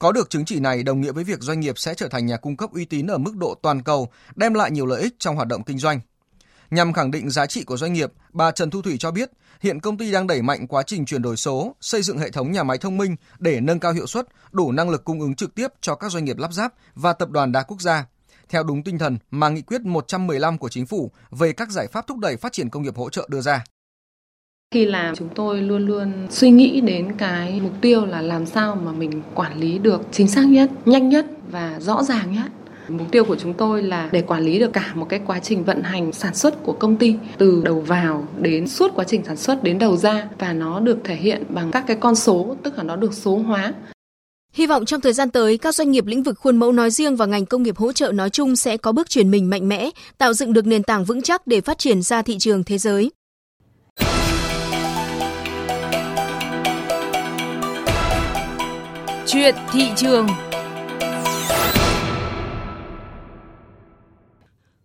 Có 0.00 0.12
được 0.12 0.30
chứng 0.30 0.44
chỉ 0.44 0.60
này 0.60 0.82
đồng 0.82 1.00
nghĩa 1.00 1.12
với 1.12 1.24
việc 1.24 1.40
doanh 1.40 1.60
nghiệp 1.60 1.78
sẽ 1.78 1.94
trở 1.94 2.08
thành 2.08 2.26
nhà 2.26 2.36
cung 2.36 2.56
cấp 2.56 2.70
uy 2.72 2.84
tín 2.84 3.06
ở 3.06 3.18
mức 3.18 3.36
độ 3.36 3.54
toàn 3.62 3.82
cầu, 3.82 4.08
đem 4.34 4.54
lại 4.54 4.70
nhiều 4.70 4.86
lợi 4.86 5.02
ích 5.02 5.14
trong 5.18 5.36
hoạt 5.36 5.48
động 5.48 5.62
kinh 5.64 5.78
doanh. 5.78 6.00
Nhằm 6.70 6.92
khẳng 6.92 7.10
định 7.10 7.30
giá 7.30 7.46
trị 7.46 7.64
của 7.64 7.76
doanh 7.76 7.92
nghiệp, 7.92 8.12
bà 8.32 8.50
Trần 8.50 8.70
Thu 8.70 8.82
Thủy 8.82 8.96
cho 8.98 9.10
biết, 9.10 9.30
hiện 9.60 9.80
công 9.80 9.96
ty 9.96 10.12
đang 10.12 10.26
đẩy 10.26 10.42
mạnh 10.42 10.66
quá 10.66 10.82
trình 10.82 11.04
chuyển 11.04 11.22
đổi 11.22 11.36
số, 11.36 11.76
xây 11.80 12.02
dựng 12.02 12.18
hệ 12.18 12.30
thống 12.30 12.52
nhà 12.52 12.62
máy 12.62 12.78
thông 12.78 12.98
minh 12.98 13.16
để 13.38 13.60
nâng 13.60 13.80
cao 13.80 13.92
hiệu 13.92 14.06
suất, 14.06 14.26
đủ 14.52 14.72
năng 14.72 14.90
lực 14.90 15.04
cung 15.04 15.20
ứng 15.20 15.34
trực 15.34 15.54
tiếp 15.54 15.68
cho 15.80 15.94
các 15.94 16.12
doanh 16.12 16.24
nghiệp 16.24 16.38
lắp 16.38 16.52
ráp 16.52 16.74
và 16.94 17.12
tập 17.12 17.30
đoàn 17.30 17.52
đa 17.52 17.62
quốc 17.62 17.80
gia, 17.80 18.06
theo 18.48 18.62
đúng 18.62 18.82
tinh 18.82 18.98
thần 18.98 19.18
mà 19.30 19.48
nghị 19.48 19.62
quyết 19.62 19.80
115 19.80 20.58
của 20.58 20.68
chính 20.68 20.86
phủ 20.86 21.10
về 21.30 21.52
các 21.52 21.70
giải 21.70 21.86
pháp 21.86 22.06
thúc 22.06 22.18
đẩy 22.18 22.36
phát 22.36 22.52
triển 22.52 22.70
công 22.70 22.82
nghiệp 22.82 22.96
hỗ 22.96 23.10
trợ 23.10 23.26
đưa 23.30 23.40
ra. 23.40 23.64
Khi 24.74 24.84
làm 24.84 25.14
chúng 25.16 25.28
tôi 25.34 25.62
luôn 25.62 25.86
luôn 25.86 26.12
suy 26.30 26.50
nghĩ 26.50 26.80
đến 26.80 27.12
cái 27.18 27.60
mục 27.62 27.72
tiêu 27.80 28.06
là 28.06 28.20
làm 28.22 28.46
sao 28.46 28.78
mà 28.84 28.92
mình 28.92 29.22
quản 29.34 29.60
lý 29.60 29.78
được 29.78 30.00
chính 30.12 30.28
xác 30.28 30.46
nhất, 30.48 30.70
nhanh 30.84 31.08
nhất 31.08 31.26
và 31.50 31.76
rõ 31.80 32.02
ràng 32.02 32.34
nhất. 32.34 32.46
Mục 32.88 33.10
tiêu 33.10 33.24
của 33.24 33.36
chúng 33.36 33.54
tôi 33.54 33.82
là 33.82 34.08
để 34.12 34.22
quản 34.22 34.42
lý 34.42 34.58
được 34.58 34.72
cả 34.72 34.92
một 34.94 35.08
cái 35.08 35.20
quá 35.26 35.38
trình 35.38 35.64
vận 35.64 35.82
hành 35.82 36.12
sản 36.12 36.34
xuất 36.34 36.62
của 36.62 36.72
công 36.72 36.96
ty 36.96 37.16
từ 37.38 37.62
đầu 37.64 37.80
vào 37.80 38.28
đến 38.40 38.68
suốt 38.68 38.90
quá 38.94 39.04
trình 39.08 39.22
sản 39.24 39.36
xuất 39.36 39.62
đến 39.62 39.78
đầu 39.78 39.96
ra 39.96 40.28
và 40.38 40.52
nó 40.52 40.80
được 40.80 40.98
thể 41.04 41.14
hiện 41.14 41.42
bằng 41.48 41.70
các 41.70 41.84
cái 41.86 41.96
con 42.00 42.14
số 42.14 42.56
tức 42.62 42.76
là 42.76 42.82
nó 42.82 42.96
được 42.96 43.14
số 43.14 43.36
hóa. 43.36 43.74
Hy 44.52 44.66
vọng 44.66 44.84
trong 44.84 45.00
thời 45.00 45.12
gian 45.12 45.30
tới, 45.30 45.58
các 45.58 45.74
doanh 45.74 45.90
nghiệp 45.90 46.06
lĩnh 46.06 46.22
vực 46.22 46.38
khuôn 46.38 46.56
mẫu 46.56 46.72
nói 46.72 46.90
riêng 46.90 47.16
và 47.16 47.26
ngành 47.26 47.46
công 47.46 47.62
nghiệp 47.62 47.76
hỗ 47.76 47.92
trợ 47.92 48.12
nói 48.12 48.30
chung 48.30 48.56
sẽ 48.56 48.76
có 48.76 48.92
bước 48.92 49.10
chuyển 49.10 49.30
mình 49.30 49.50
mạnh 49.50 49.68
mẽ, 49.68 49.90
tạo 50.18 50.32
dựng 50.32 50.52
được 50.52 50.66
nền 50.66 50.82
tảng 50.82 51.04
vững 51.04 51.22
chắc 51.22 51.46
để 51.46 51.60
phát 51.60 51.78
triển 51.78 52.02
ra 52.02 52.22
thị 52.22 52.38
trường 52.38 52.64
thế 52.64 52.78
giới. 52.78 53.10
Chuyện 59.32 59.54
thị 59.72 59.88
trường 59.96 60.26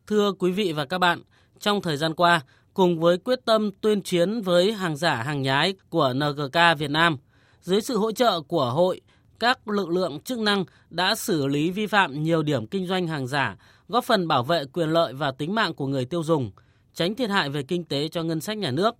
Thưa 0.07 0.31
quý 0.31 0.51
vị 0.51 0.73
và 0.73 0.85
các 0.85 0.97
bạn, 0.97 1.21
trong 1.59 1.81
thời 1.81 1.97
gian 1.97 2.13
qua, 2.13 2.41
cùng 2.73 2.99
với 2.99 3.17
quyết 3.17 3.39
tâm 3.45 3.71
tuyên 3.81 4.01
chiến 4.01 4.41
với 4.41 4.73
hàng 4.73 4.97
giả 4.97 5.15
hàng 5.15 5.41
nhái 5.41 5.73
của 5.89 6.13
NGK 6.13 6.77
Việt 6.77 6.91
Nam, 6.91 7.17
dưới 7.61 7.81
sự 7.81 7.97
hỗ 7.97 8.11
trợ 8.11 8.41
của 8.41 8.71
hội, 8.71 9.01
các 9.39 9.67
lực 9.67 9.89
lượng 9.89 10.19
chức 10.19 10.39
năng 10.39 10.65
đã 10.89 11.15
xử 11.15 11.47
lý 11.47 11.71
vi 11.71 11.87
phạm 11.87 12.23
nhiều 12.23 12.43
điểm 12.43 12.67
kinh 12.67 12.87
doanh 12.87 13.07
hàng 13.07 13.27
giả, 13.27 13.57
góp 13.87 14.03
phần 14.03 14.27
bảo 14.27 14.43
vệ 14.43 14.65
quyền 14.73 14.89
lợi 14.89 15.13
và 15.13 15.31
tính 15.31 15.55
mạng 15.55 15.73
của 15.73 15.87
người 15.87 16.05
tiêu 16.05 16.23
dùng, 16.23 16.51
tránh 16.93 17.15
thiệt 17.15 17.29
hại 17.29 17.49
về 17.49 17.63
kinh 17.63 17.83
tế 17.83 18.07
cho 18.07 18.23
ngân 18.23 18.41
sách 18.41 18.57
nhà 18.57 18.71
nước. 18.71 18.95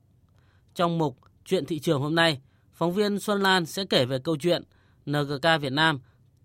Trong 0.76 0.98
mục 0.98 1.18
Chuyện 1.46 1.66
thị 1.66 1.80
trường 1.80 2.02
hôm 2.02 2.16
nay, 2.16 2.40
phóng 2.74 2.94
viên 2.94 3.20
Xuân 3.20 3.42
Lan 3.42 3.66
sẽ 3.66 3.86
kể 3.90 4.06
về 4.06 4.20
câu 4.20 4.38
chuyện 4.38 4.64
NGK 5.06 5.62
Việt 5.62 5.72
Nam 5.72 6.00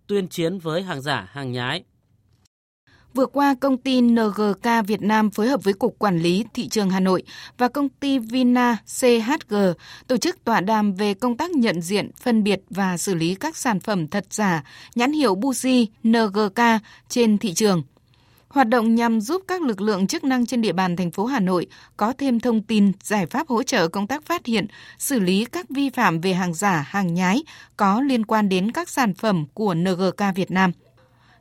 tuyên 0.06 0.28
chiến 0.28 0.58
với 0.58 0.82
hàng 0.82 1.02
giả, 1.02 1.28
hàng 1.32 1.52
nhái. 1.52 1.84
Vừa 3.14 3.26
qua, 3.26 3.54
công 3.60 3.78
ty 3.78 4.00
NGK 4.00 4.86
Việt 4.86 5.02
Nam 5.02 5.30
phối 5.30 5.48
hợp 5.48 5.64
với 5.64 5.74
Cục 5.74 5.98
Quản 5.98 6.18
lý 6.18 6.44
Thị 6.54 6.68
trường 6.68 6.90
Hà 6.90 7.00
Nội 7.00 7.22
và 7.58 7.68
công 7.68 7.88
ty 7.88 8.18
Vina 8.18 8.76
CHG 8.86 9.54
tổ 10.06 10.16
chức 10.16 10.44
tọa 10.44 10.60
đàm 10.60 10.94
về 10.94 11.14
công 11.14 11.36
tác 11.36 11.50
nhận 11.50 11.80
diện, 11.80 12.10
phân 12.16 12.42
biệt 12.42 12.60
và 12.70 12.96
xử 12.96 13.14
lý 13.14 13.34
các 13.34 13.56
sản 13.56 13.80
phẩm 13.80 14.08
thật 14.08 14.24
giả, 14.30 14.64
nhãn 14.94 15.12
hiệu 15.12 15.34
Buzi 15.34 15.86
NGK 16.04 16.82
trên 17.08 17.38
thị 17.38 17.54
trường. 17.54 17.82
Hoạt 18.50 18.68
động 18.68 18.94
nhằm 18.94 19.20
giúp 19.20 19.42
các 19.48 19.62
lực 19.62 19.80
lượng 19.80 20.06
chức 20.06 20.24
năng 20.24 20.46
trên 20.46 20.62
địa 20.62 20.72
bàn 20.72 20.96
thành 20.96 21.10
phố 21.10 21.24
Hà 21.24 21.40
Nội 21.40 21.66
có 21.96 22.12
thêm 22.18 22.40
thông 22.40 22.62
tin, 22.62 22.92
giải 23.02 23.26
pháp 23.26 23.48
hỗ 23.48 23.62
trợ 23.62 23.88
công 23.88 24.06
tác 24.06 24.26
phát 24.26 24.46
hiện, 24.46 24.66
xử 24.98 25.20
lý 25.20 25.44
các 25.44 25.66
vi 25.68 25.90
phạm 25.90 26.20
về 26.20 26.32
hàng 26.32 26.54
giả, 26.54 26.84
hàng 26.88 27.14
nhái 27.14 27.42
có 27.76 28.00
liên 28.00 28.26
quan 28.26 28.48
đến 28.48 28.70
các 28.70 28.88
sản 28.88 29.14
phẩm 29.14 29.44
của 29.54 29.74
NGK 29.74 30.34
Việt 30.34 30.50
Nam. 30.50 30.72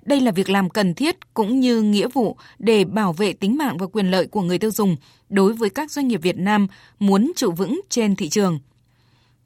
Đây 0.06 0.22
là 0.22 0.32
việc 0.32 0.50
làm 0.50 0.70
cần 0.70 0.94
thiết 0.94 1.34
cũng 1.34 1.60
như 1.60 1.82
nghĩa 1.82 2.08
vụ 2.08 2.38
để 2.60 2.86
bảo 2.86 3.14
vệ 3.14 3.34
tính 3.34 3.58
mạng 3.58 3.78
và 3.78 3.88
quyền 3.88 4.12
lợi 4.12 4.28
của 4.28 4.42
người 4.42 4.58
tiêu 4.58 4.72
dùng 4.72 4.96
đối 5.30 5.54
với 5.54 5.70
các 5.70 5.92
doanh 5.92 6.08
nghiệp 6.08 6.22
Việt 6.22 6.38
Nam 6.38 6.68
muốn 7.00 7.32
trụ 7.36 7.52
vững 7.52 7.82
trên 7.90 8.16
thị 8.16 8.30
trường. 8.30 8.60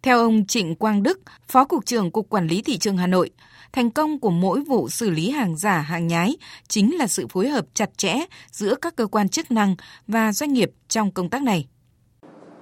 Theo 0.02 0.20
ông 0.20 0.46
Trịnh 0.46 0.76
Quang 0.76 1.04
Đức, 1.04 1.20
Phó 1.48 1.66
Cục 1.66 1.86
trưởng 1.86 2.12
Cục 2.12 2.30
Quản 2.30 2.48
lý 2.48 2.62
Thị 2.62 2.78
trường 2.78 2.98
Hà 2.98 3.08
Nội, 3.08 3.30
thành 3.74 3.92
công 3.92 4.20
của 4.20 4.30
mỗi 4.30 4.62
vụ 4.68 4.90
xử 4.90 5.10
lý 5.10 5.30
hàng 5.30 5.58
giả, 5.58 5.80
hàng 5.80 6.08
nhái 6.08 6.36
chính 6.68 6.96
là 6.96 7.08
sự 7.08 7.28
phối 7.28 7.48
hợp 7.48 7.66
chặt 7.74 7.98
chẽ 7.98 8.16
giữa 8.52 8.76
các 8.76 8.96
cơ 8.96 9.08
quan 9.08 9.30
chức 9.30 9.52
năng 9.52 9.76
và 10.08 10.32
doanh 10.32 10.54
nghiệp 10.54 10.72
trong 10.88 11.12
công 11.12 11.30
tác 11.30 11.44
này. 11.44 11.68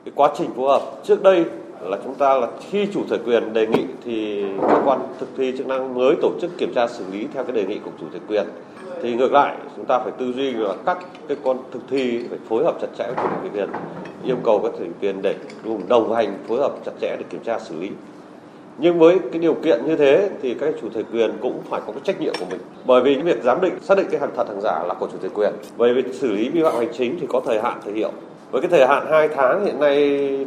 Cái 0.05 0.11
quá 0.15 0.33
trình 0.37 0.49
phối 0.55 0.69
hợp 0.69 1.01
trước 1.07 1.23
đây 1.23 1.45
là 1.81 1.97
chúng 2.03 2.15
ta 2.15 2.37
là 2.37 2.47
khi 2.69 2.87
chủ 2.93 3.03
thể 3.09 3.17
quyền 3.25 3.53
đề 3.53 3.67
nghị 3.67 3.83
thì 4.03 4.43
cơ 4.61 4.81
quan 4.85 4.99
thực 5.19 5.29
thi 5.37 5.53
chức 5.57 5.67
năng 5.67 5.93
mới 5.93 6.15
tổ 6.21 6.31
chức 6.41 6.57
kiểm 6.57 6.73
tra 6.75 6.87
xử 6.87 7.05
lý 7.11 7.27
theo 7.33 7.43
cái 7.43 7.55
đề 7.55 7.65
nghị 7.65 7.79
của 7.85 7.91
chủ 7.99 8.05
thể 8.13 8.19
quyền 8.27 8.47
thì 9.03 9.15
ngược 9.15 9.31
lại 9.31 9.55
chúng 9.75 9.85
ta 9.85 9.99
phải 9.99 10.11
tư 10.19 10.33
duy 10.35 10.51
là 10.51 10.75
các 10.85 10.97
cái 11.27 11.37
con 11.43 11.57
thực 11.71 11.81
thi 11.89 12.19
phải 12.29 12.39
phối 12.49 12.63
hợp 12.63 12.77
chặt 12.81 12.87
chẽ 12.97 13.05
với 13.15 13.25
chủ 13.27 13.35
thể 13.43 13.49
quyền 13.53 13.69
yêu 14.23 14.37
cầu 14.43 14.59
các 14.63 14.71
chủ 14.77 14.83
thể 14.83 14.91
quyền 15.01 15.21
để 15.21 15.35
cùng 15.63 15.87
đồng 15.87 16.13
hành 16.15 16.37
phối 16.47 16.59
hợp 16.59 16.75
chặt 16.85 16.91
chẽ 17.01 17.15
để 17.19 17.25
kiểm 17.29 17.43
tra 17.43 17.59
xử 17.59 17.81
lý 17.81 17.89
nhưng 18.77 18.99
với 18.99 19.19
cái 19.31 19.41
điều 19.41 19.53
kiện 19.53 19.85
như 19.85 19.95
thế 19.95 20.29
thì 20.41 20.53
các 20.53 20.73
chủ 20.81 20.89
thể 20.93 21.03
quyền 21.13 21.31
cũng 21.41 21.61
phải 21.69 21.81
có 21.87 21.93
cái 21.93 22.01
trách 22.03 22.21
nhiệm 22.21 22.33
của 22.39 22.45
mình. 22.49 22.59
Bởi 22.85 23.01
vì 23.01 23.13
cái 23.15 23.23
việc 23.23 23.43
giám 23.43 23.61
định 23.61 23.73
xác 23.81 23.97
định 23.97 24.07
cái 24.11 24.19
hàng 24.19 24.31
thật 24.37 24.47
hàng 24.47 24.61
giả 24.61 24.83
là 24.87 24.93
của 24.93 25.07
chủ 25.11 25.17
thể 25.21 25.29
quyền. 25.33 25.53
Bởi 25.77 25.93
vì 25.93 26.03
xử 26.13 26.31
lý 26.31 26.49
vi 26.49 26.63
phạm 26.63 26.75
hành 26.75 26.93
chính 26.97 27.17
thì 27.19 27.27
có 27.29 27.41
thời 27.45 27.61
hạn 27.61 27.79
thời 27.85 27.93
hiệu. 27.93 28.11
Với 28.51 28.61
cái 28.61 28.71
thời 28.71 28.87
hạn 28.87 29.07
2 29.11 29.29
tháng 29.35 29.65
hiện 29.65 29.79
nay 29.79 29.95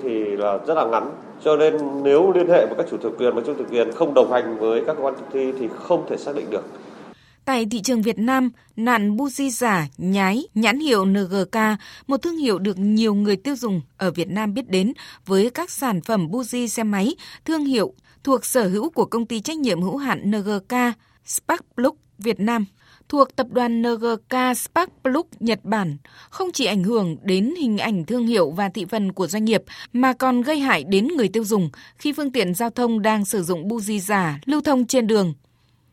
thì 0.03 0.37
là 0.37 0.59
rất 0.67 0.75
là 0.75 0.87
ngắn. 0.87 1.11
Cho 1.45 1.57
nên 1.57 2.03
nếu 2.03 2.33
liên 2.33 2.49
hệ 2.49 2.67
với 2.67 2.75
các 2.79 2.87
chủ 2.91 2.97
thể 3.03 3.09
quyền 3.19 3.37
mà 3.37 3.43
chủ 3.47 3.55
thể 3.55 3.65
quyền 3.71 3.93
không 3.93 4.15
đồng 4.15 4.33
hành 4.33 4.59
với 4.59 4.83
các 4.87 4.97
cơ 4.97 5.03
quan 5.03 5.15
thực 5.15 5.27
thi 5.33 5.53
thì 5.61 5.69
không 5.83 6.07
thể 6.11 6.17
xác 6.17 6.37
định 6.37 6.51
được. 6.51 6.65
Tại 7.45 7.67
thị 7.71 7.81
trường 7.83 8.03
Việt 8.03 8.19
Nam, 8.19 8.51
nạn 8.77 9.17
buji 9.17 9.51
giả, 9.51 9.87
nhái, 9.99 10.47
nhãn 10.55 10.79
hiệu 10.79 11.05
NGK, 11.05 11.57
một 12.07 12.23
thương 12.23 12.37
hiệu 12.37 12.59
được 12.59 12.79
nhiều 12.79 13.15
người 13.15 13.37
tiêu 13.37 13.57
dùng 13.57 13.81
ở 13.97 14.11
Việt 14.11 14.29
Nam 14.31 14.55
biết 14.55 14.69
đến 14.69 14.93
với 15.27 15.51
các 15.51 15.71
sản 15.71 16.01
phẩm 16.01 16.29
buji 16.29 16.67
xe 16.67 16.83
máy, 16.83 17.15
thương 17.45 17.65
hiệu 17.65 17.93
thuộc 18.25 18.45
sở 18.45 18.69
hữu 18.69 18.91
của 18.91 19.05
công 19.05 19.27
ty 19.27 19.41
trách 19.41 19.57
nhiệm 19.57 19.83
hữu 19.83 19.97
hạn 19.97 20.31
NGK 20.31 20.75
Sparkplug 21.25 21.97
Việt 22.19 22.41
Nam, 22.41 22.65
thuộc 23.09 23.37
tập 23.37 23.47
đoàn 23.51 23.83
NGK 23.83 24.57
Sparkplug 24.57 25.27
Nhật 25.41 25.65
Bản, 25.65 25.97
không 26.31 26.53
chỉ 26.53 26.65
ảnh 26.65 26.85
hưởng 26.85 27.17
đến 27.23 27.55
hình 27.59 27.79
ảnh 27.79 28.05
thương 28.05 28.27
hiệu 28.27 28.51
và 28.51 28.69
thị 28.69 28.85
phần 28.85 29.13
của 29.13 29.27
doanh 29.27 29.45
nghiệp, 29.45 29.63
mà 29.93 30.13
còn 30.13 30.43
gây 30.43 30.59
hại 30.59 30.85
đến 30.85 31.09
người 31.09 31.29
tiêu 31.29 31.45
dùng 31.45 31.71
khi 31.99 32.13
phương 32.13 32.33
tiện 32.33 32.55
giao 32.55 32.71
thông 32.71 33.03
đang 33.03 33.25
sử 33.25 33.43
dụng 33.43 33.69
buji 33.69 33.99
giả 33.99 34.41
lưu 34.45 34.61
thông 34.61 34.87
trên 34.87 35.07
đường 35.07 35.35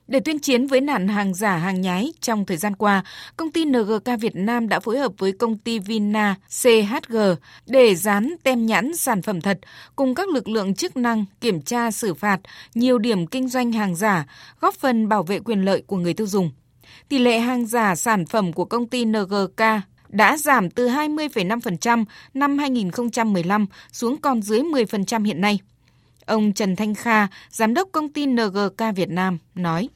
để 0.08 0.20
tuyên 0.20 0.40
chiến 0.40 0.68
với 0.68 0.82
nạn 0.82 1.08
hàng 1.08 1.34
giả 1.34 1.58
hàng 1.58 1.82
nhái 1.82 2.14
trong 2.22 2.46
thời 2.46 2.58
gian 2.58 2.76
qua, 2.76 3.04
công 3.38 3.52
ty 3.52 3.66
NGK 3.66 4.20
Việt 4.20 4.36
Nam 4.36 4.70
đã 4.70 4.80
phối 4.80 5.00
hợp 5.00 5.12
với 5.18 5.32
công 5.32 5.58
ty 5.58 5.80
Vina 5.80 6.36
CHG 6.50 7.18
để 7.66 7.96
dán 7.96 8.36
tem 8.44 8.66
nhãn 8.66 8.96
sản 8.96 9.22
phẩm 9.22 9.42
thật 9.42 9.60
cùng 9.96 10.16
các 10.16 10.30
lực 10.30 10.48
lượng 10.48 10.76
chức 10.76 10.98
năng 10.98 11.26
kiểm 11.42 11.62
tra 11.62 11.92
xử 11.92 12.14
phạt 12.14 12.40
nhiều 12.76 12.98
điểm 12.98 13.28
kinh 13.28 13.50
doanh 13.50 13.72
hàng 13.72 13.96
giả, 13.96 14.26
góp 14.60 14.76
phần 14.76 15.10
bảo 15.10 15.24
vệ 15.24 15.40
quyền 15.40 15.66
lợi 15.66 15.84
của 15.88 15.98
người 15.98 16.14
tiêu 16.14 16.28
dùng. 16.28 16.52
Tỷ 17.10 17.20
lệ 17.20 17.40
hàng 17.40 17.66
giả 17.66 17.96
sản 17.96 18.26
phẩm 18.26 18.54
của 18.54 18.66
công 18.66 18.88
ty 18.88 19.06
NGK 19.06 19.62
đã 20.10 20.38
giảm 20.38 20.70
từ 20.70 20.88
20,5% 20.88 22.06
năm 22.34 22.58
2015 22.58 23.66
xuống 23.92 24.18
còn 24.22 24.42
dưới 24.42 24.60
10% 24.60 25.24
hiện 25.24 25.42
nay. 25.42 25.60
Ông 26.32 26.54
Trần 26.54 26.76
Thanh 26.76 26.96
Kha, 26.96 27.28
giám 27.50 27.74
đốc 27.74 27.90
công 27.92 28.10
ty 28.10 28.26
NGK 28.26 28.96
Việt 28.96 29.10
Nam 29.10 29.38
nói: 29.56 29.90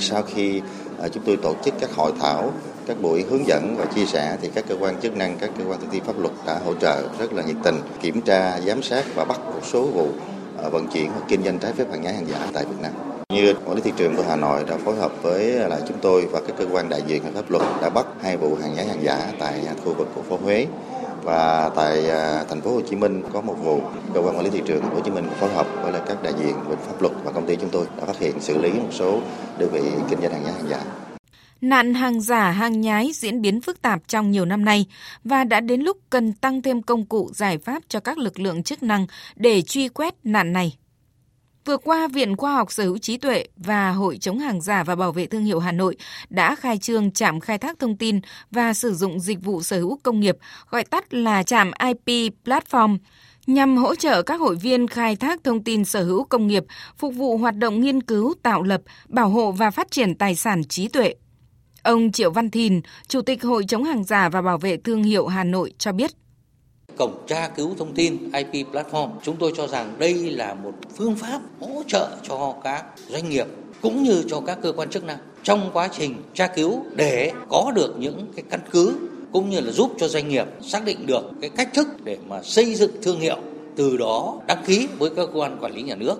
sau 0.00 0.22
khi 0.22 0.60
à, 1.02 1.08
chúng 1.08 1.22
tôi 1.26 1.36
tổ 1.36 1.54
chức 1.64 1.74
các 1.80 1.90
hội 1.94 2.12
thảo, 2.20 2.52
các 2.86 3.02
buổi 3.02 3.22
hướng 3.30 3.46
dẫn 3.46 3.76
và 3.78 3.84
chia 3.84 4.06
sẻ 4.06 4.36
thì 4.42 4.48
các 4.54 4.64
cơ 4.68 4.76
quan 4.80 5.00
chức 5.00 5.16
năng, 5.16 5.38
các 5.38 5.50
cơ 5.58 5.64
quan 5.64 5.80
thực 5.80 5.86
thi 5.90 6.00
pháp 6.06 6.18
luật 6.18 6.32
đã 6.46 6.58
hỗ 6.64 6.74
trợ 6.74 7.08
rất 7.18 7.32
là 7.32 7.42
nhiệt 7.42 7.56
tình, 7.64 7.74
kiểm 8.00 8.20
tra, 8.20 8.60
giám 8.60 8.82
sát 8.82 9.04
và 9.14 9.24
bắt 9.24 9.40
một 9.40 9.60
số 9.72 9.86
vụ 9.86 10.08
à, 10.62 10.68
vận 10.68 10.86
chuyển 10.88 11.10
hoặc 11.10 11.24
kinh 11.28 11.42
doanh 11.42 11.58
trái 11.58 11.72
phép 11.72 11.90
hàng 11.90 12.02
nhái 12.02 12.14
hàng 12.14 12.26
giả 12.28 12.46
tại 12.52 12.64
Việt 12.64 12.80
Nam. 12.82 12.92
Như 13.28 13.54
quản 13.64 13.76
lý 13.76 13.82
thị 13.82 13.92
trường 13.96 14.16
của 14.16 14.24
Hà 14.28 14.36
Nội 14.36 14.64
đã 14.68 14.76
phối 14.76 14.96
hợp 14.96 15.12
với 15.22 15.44
là 15.44 15.80
chúng 15.88 15.98
tôi 16.02 16.26
và 16.26 16.40
các 16.46 16.56
cơ 16.58 16.66
quan 16.72 16.88
đại 16.88 17.02
diện 17.06 17.22
pháp 17.34 17.50
luật 17.50 17.62
đã 17.82 17.90
bắt 17.90 18.06
hai 18.22 18.36
vụ 18.36 18.56
hàng 18.62 18.74
nhái 18.74 18.86
hàng 18.86 19.02
giả 19.02 19.32
tại 19.38 19.66
khu 19.84 19.94
vực 19.94 20.08
của 20.14 20.22
phố 20.22 20.38
Huế 20.42 20.66
và 21.22 21.70
tại 21.76 22.10
à, 22.10 22.44
thành 22.48 22.60
phố 22.60 22.70
Hồ 22.70 22.80
Chí 22.80 22.96
Minh 22.96 23.22
có 23.32 23.40
một 23.40 23.56
vụ 23.62 23.80
cơ 24.14 24.20
quan 24.20 24.36
quản 24.36 24.44
lý 24.44 24.50
thị 24.50 24.62
trường 24.66 24.80
thành 24.80 24.90
phố 24.90 24.96
Hồ 24.96 25.02
Chí 25.04 25.10
Minh 25.10 25.24
phối 25.40 25.50
hợp 25.50 25.66
với 25.82 25.92
là 25.92 25.98
các 25.98 26.22
đại 26.22 26.32
diện 26.38 26.54
về 26.68 26.76
pháp 26.76 27.02
luật 27.02 27.14
và 27.24 27.32
công 27.32 27.46
ty 27.46 27.56
chúng 27.56 27.70
tôi 27.70 27.86
đã 27.98 28.04
phát 28.04 28.18
hiện 28.18 28.40
xử 28.40 28.58
lý 28.58 28.72
một 28.72 28.90
số 28.90 29.20
đơn 29.58 29.70
vị 29.72 29.80
kinh 30.10 30.20
doanh 30.20 30.32
hàng 30.32 30.42
nhái 30.42 30.52
hàng 30.52 30.68
giả. 30.68 30.80
Nạn 31.60 31.94
hàng 31.94 32.20
giả, 32.20 32.50
hàng 32.50 32.80
nhái 32.80 33.10
diễn 33.14 33.42
biến 33.42 33.60
phức 33.60 33.82
tạp 33.82 34.00
trong 34.08 34.30
nhiều 34.30 34.44
năm 34.44 34.64
nay 34.64 34.86
và 35.24 35.44
đã 35.44 35.60
đến 35.60 35.80
lúc 35.80 35.96
cần 36.10 36.32
tăng 36.32 36.62
thêm 36.62 36.82
công 36.82 37.06
cụ 37.06 37.30
giải 37.34 37.58
pháp 37.58 37.82
cho 37.88 38.00
các 38.00 38.18
lực 38.18 38.40
lượng 38.40 38.62
chức 38.62 38.82
năng 38.82 39.06
để 39.36 39.62
truy 39.62 39.88
quét 39.88 40.14
nạn 40.24 40.52
này. 40.52 40.76
Vừa 41.68 41.76
qua, 41.76 42.08
Viện 42.08 42.36
Khoa 42.36 42.54
học 42.54 42.72
Sở 42.72 42.84
hữu 42.84 42.98
trí 42.98 43.16
tuệ 43.16 43.44
và 43.56 43.90
Hội 43.90 44.18
chống 44.20 44.38
hàng 44.38 44.60
giả 44.60 44.84
và 44.84 44.96
bảo 44.96 45.12
vệ 45.12 45.26
thương 45.26 45.44
hiệu 45.44 45.58
Hà 45.58 45.72
Nội 45.72 45.96
đã 46.28 46.54
khai 46.54 46.78
trương 46.78 47.10
trạm 47.10 47.40
khai 47.40 47.58
thác 47.58 47.78
thông 47.78 47.96
tin 47.96 48.20
và 48.50 48.74
sử 48.74 48.94
dụng 48.94 49.20
dịch 49.20 49.44
vụ 49.44 49.62
sở 49.62 49.78
hữu 49.78 49.98
công 50.02 50.20
nghiệp, 50.20 50.36
gọi 50.70 50.84
tắt 50.84 51.14
là 51.14 51.42
trạm 51.42 51.70
IP 51.86 52.32
Platform 52.44 52.98
nhằm 53.46 53.76
hỗ 53.76 53.94
trợ 53.94 54.22
các 54.22 54.40
hội 54.40 54.56
viên 54.56 54.86
khai 54.86 55.16
thác 55.16 55.44
thông 55.44 55.64
tin 55.64 55.84
sở 55.84 56.02
hữu 56.04 56.24
công 56.24 56.46
nghiệp, 56.46 56.64
phục 56.96 57.14
vụ 57.14 57.36
hoạt 57.36 57.56
động 57.56 57.80
nghiên 57.80 58.02
cứu, 58.02 58.34
tạo 58.42 58.62
lập, 58.62 58.80
bảo 59.08 59.28
hộ 59.28 59.52
và 59.52 59.70
phát 59.70 59.90
triển 59.90 60.14
tài 60.14 60.34
sản 60.34 60.64
trí 60.64 60.88
tuệ. 60.88 61.14
Ông 61.82 62.12
Triệu 62.12 62.30
Văn 62.30 62.50
Thìn, 62.50 62.80
Chủ 63.08 63.22
tịch 63.22 63.42
Hội 63.42 63.64
chống 63.68 63.84
hàng 63.84 64.04
giả 64.04 64.28
và 64.28 64.42
bảo 64.42 64.58
vệ 64.58 64.76
thương 64.76 65.02
hiệu 65.02 65.26
Hà 65.26 65.44
Nội 65.44 65.72
cho 65.78 65.92
biết 65.92 66.10
cổng 66.98 67.24
tra 67.26 67.48
cứu 67.48 67.74
thông 67.78 67.94
tin 67.94 68.32
IP 68.32 68.66
platform. 68.72 69.10
Chúng 69.22 69.36
tôi 69.36 69.52
cho 69.56 69.66
rằng 69.66 69.94
đây 69.98 70.14
là 70.14 70.54
một 70.54 70.72
phương 70.96 71.16
pháp 71.16 71.40
hỗ 71.60 71.82
trợ 71.86 72.08
cho 72.28 72.54
các 72.64 72.84
doanh 73.08 73.28
nghiệp 73.28 73.46
cũng 73.82 74.02
như 74.02 74.24
cho 74.28 74.40
các 74.40 74.58
cơ 74.62 74.72
quan 74.72 74.90
chức 74.90 75.04
năng 75.04 75.18
trong 75.42 75.70
quá 75.72 75.88
trình 75.92 76.14
tra 76.34 76.46
cứu 76.46 76.82
để 76.94 77.32
có 77.48 77.72
được 77.74 77.94
những 77.98 78.26
cái 78.36 78.44
căn 78.50 78.60
cứ 78.70 78.96
cũng 79.32 79.50
như 79.50 79.60
là 79.60 79.72
giúp 79.72 79.92
cho 79.98 80.08
doanh 80.08 80.28
nghiệp 80.28 80.46
xác 80.62 80.84
định 80.84 81.06
được 81.06 81.30
cái 81.40 81.50
cách 81.50 81.68
thức 81.74 81.88
để 82.04 82.18
mà 82.28 82.42
xây 82.42 82.74
dựng 82.74 82.90
thương 83.02 83.20
hiệu, 83.20 83.36
từ 83.76 83.96
đó 83.96 84.40
đăng 84.46 84.64
ký 84.66 84.88
với 84.98 85.10
các 85.10 85.16
cơ 85.16 85.38
quan 85.40 85.58
quản 85.60 85.74
lý 85.74 85.82
nhà 85.82 85.94
nước 85.94 86.16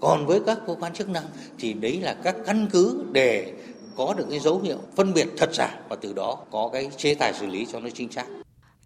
còn 0.00 0.26
với 0.26 0.40
các 0.46 0.58
cơ 0.66 0.74
quan 0.80 0.92
chức 0.92 1.08
năng 1.08 1.24
thì 1.58 1.72
đấy 1.72 2.00
là 2.02 2.14
các 2.14 2.36
căn 2.46 2.66
cứ 2.72 3.04
để 3.12 3.52
có 3.96 4.14
được 4.14 4.26
cái 4.30 4.38
dấu 4.38 4.60
hiệu 4.60 4.78
phân 4.96 5.14
biệt 5.14 5.28
thật 5.36 5.54
giả 5.54 5.80
và 5.88 5.96
từ 5.96 6.12
đó 6.12 6.38
có 6.50 6.70
cái 6.72 6.90
chế 6.96 7.14
tài 7.14 7.34
xử 7.34 7.46
lý 7.46 7.66
cho 7.72 7.80
nó 7.80 7.88
chính 7.94 8.12
xác 8.12 8.26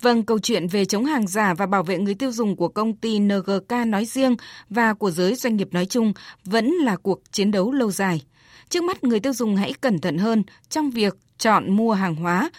Vâng, 0.00 0.22
câu 0.22 0.38
chuyện 0.38 0.66
về 0.68 0.84
chống 0.84 1.04
hàng 1.04 1.26
giả 1.26 1.54
và 1.54 1.66
bảo 1.66 1.82
vệ 1.82 1.98
người 1.98 2.14
tiêu 2.14 2.32
dùng 2.32 2.56
của 2.56 2.68
công 2.68 2.96
ty 2.96 3.18
NGK 3.18 3.72
nói 3.86 4.04
riêng 4.04 4.36
và 4.70 4.94
của 4.94 5.10
giới 5.10 5.34
doanh 5.34 5.56
nghiệp 5.56 5.68
nói 5.72 5.86
chung 5.86 6.12
vẫn 6.44 6.70
là 6.70 6.96
cuộc 6.96 7.20
chiến 7.32 7.50
đấu 7.50 7.72
lâu 7.72 7.90
dài. 7.90 8.22
Trước 8.68 8.84
mắt 8.84 9.04
người 9.04 9.20
tiêu 9.20 9.32
dùng 9.32 9.56
hãy 9.56 9.72
cẩn 9.80 9.98
thận 9.98 10.18
hơn 10.18 10.42
trong 10.68 10.90
việc 10.90 11.16
chọn 11.38 11.76
mua 11.76 11.92
hàng 11.92 12.14
hóa. 12.14 12.50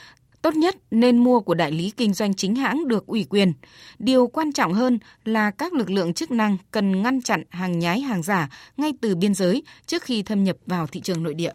Tốt 0.42 0.56
nhất 0.56 0.76
nên 0.92 1.18
mua 1.18 1.40
của 1.40 1.54
đại 1.54 1.72
lý 1.72 1.92
kinh 1.98 2.14
doanh 2.14 2.34
chính 2.34 2.56
hãng 2.56 2.88
được 2.88 3.08
ủy 3.08 3.26
quyền. 3.30 3.54
Điều 4.00 4.28
quan 4.28 4.54
trọng 4.54 4.74
hơn 4.74 5.00
là 5.26 5.52
các 5.52 5.74
lực 5.74 5.90
lượng 5.90 6.14
chức 6.14 6.32
năng 6.32 6.58
cần 6.72 7.02
ngăn 7.02 7.22
chặn 7.22 7.44
hàng 7.50 7.80
nhái 7.80 8.00
hàng 8.00 8.24
giả 8.24 8.50
ngay 8.78 8.94
từ 9.02 9.16
biên 9.16 9.34
giới 9.34 9.64
trước 9.86 10.04
khi 10.04 10.24
thâm 10.24 10.44
nhập 10.44 10.58
vào 10.66 10.88
thị 10.88 11.02
trường 11.02 11.24
nội 11.24 11.34
địa. 11.34 11.54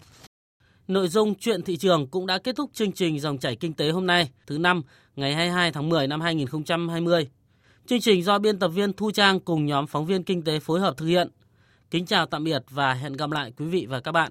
Nội 0.88 1.08
dung 1.08 1.34
chuyện 1.34 1.62
thị 1.62 1.76
trường 1.76 2.06
cũng 2.06 2.26
đã 2.26 2.38
kết 2.38 2.56
thúc 2.56 2.70
chương 2.74 2.92
trình 2.92 3.20
dòng 3.20 3.38
chảy 3.38 3.56
kinh 3.56 3.72
tế 3.72 3.90
hôm 3.90 4.06
nay, 4.06 4.30
thứ 4.46 4.58
năm, 4.58 4.82
ngày 5.16 5.34
22 5.34 5.72
tháng 5.72 5.88
10 5.88 6.06
năm 6.06 6.20
2020. 6.20 7.28
Chương 7.86 8.00
trình 8.00 8.22
do 8.22 8.38
biên 8.38 8.58
tập 8.58 8.68
viên 8.68 8.92
Thu 8.92 9.10
Trang 9.10 9.40
cùng 9.40 9.66
nhóm 9.66 9.86
phóng 9.86 10.06
viên 10.06 10.22
kinh 10.22 10.42
tế 10.42 10.58
phối 10.58 10.80
hợp 10.80 10.96
thực 10.96 11.06
hiện. 11.06 11.28
Kính 11.90 12.06
chào 12.06 12.26
tạm 12.26 12.44
biệt 12.44 12.62
và 12.70 12.94
hẹn 12.94 13.12
gặp 13.12 13.30
lại 13.30 13.52
quý 13.56 13.66
vị 13.66 13.86
và 13.86 14.00
các 14.00 14.12
bạn. 14.12 14.30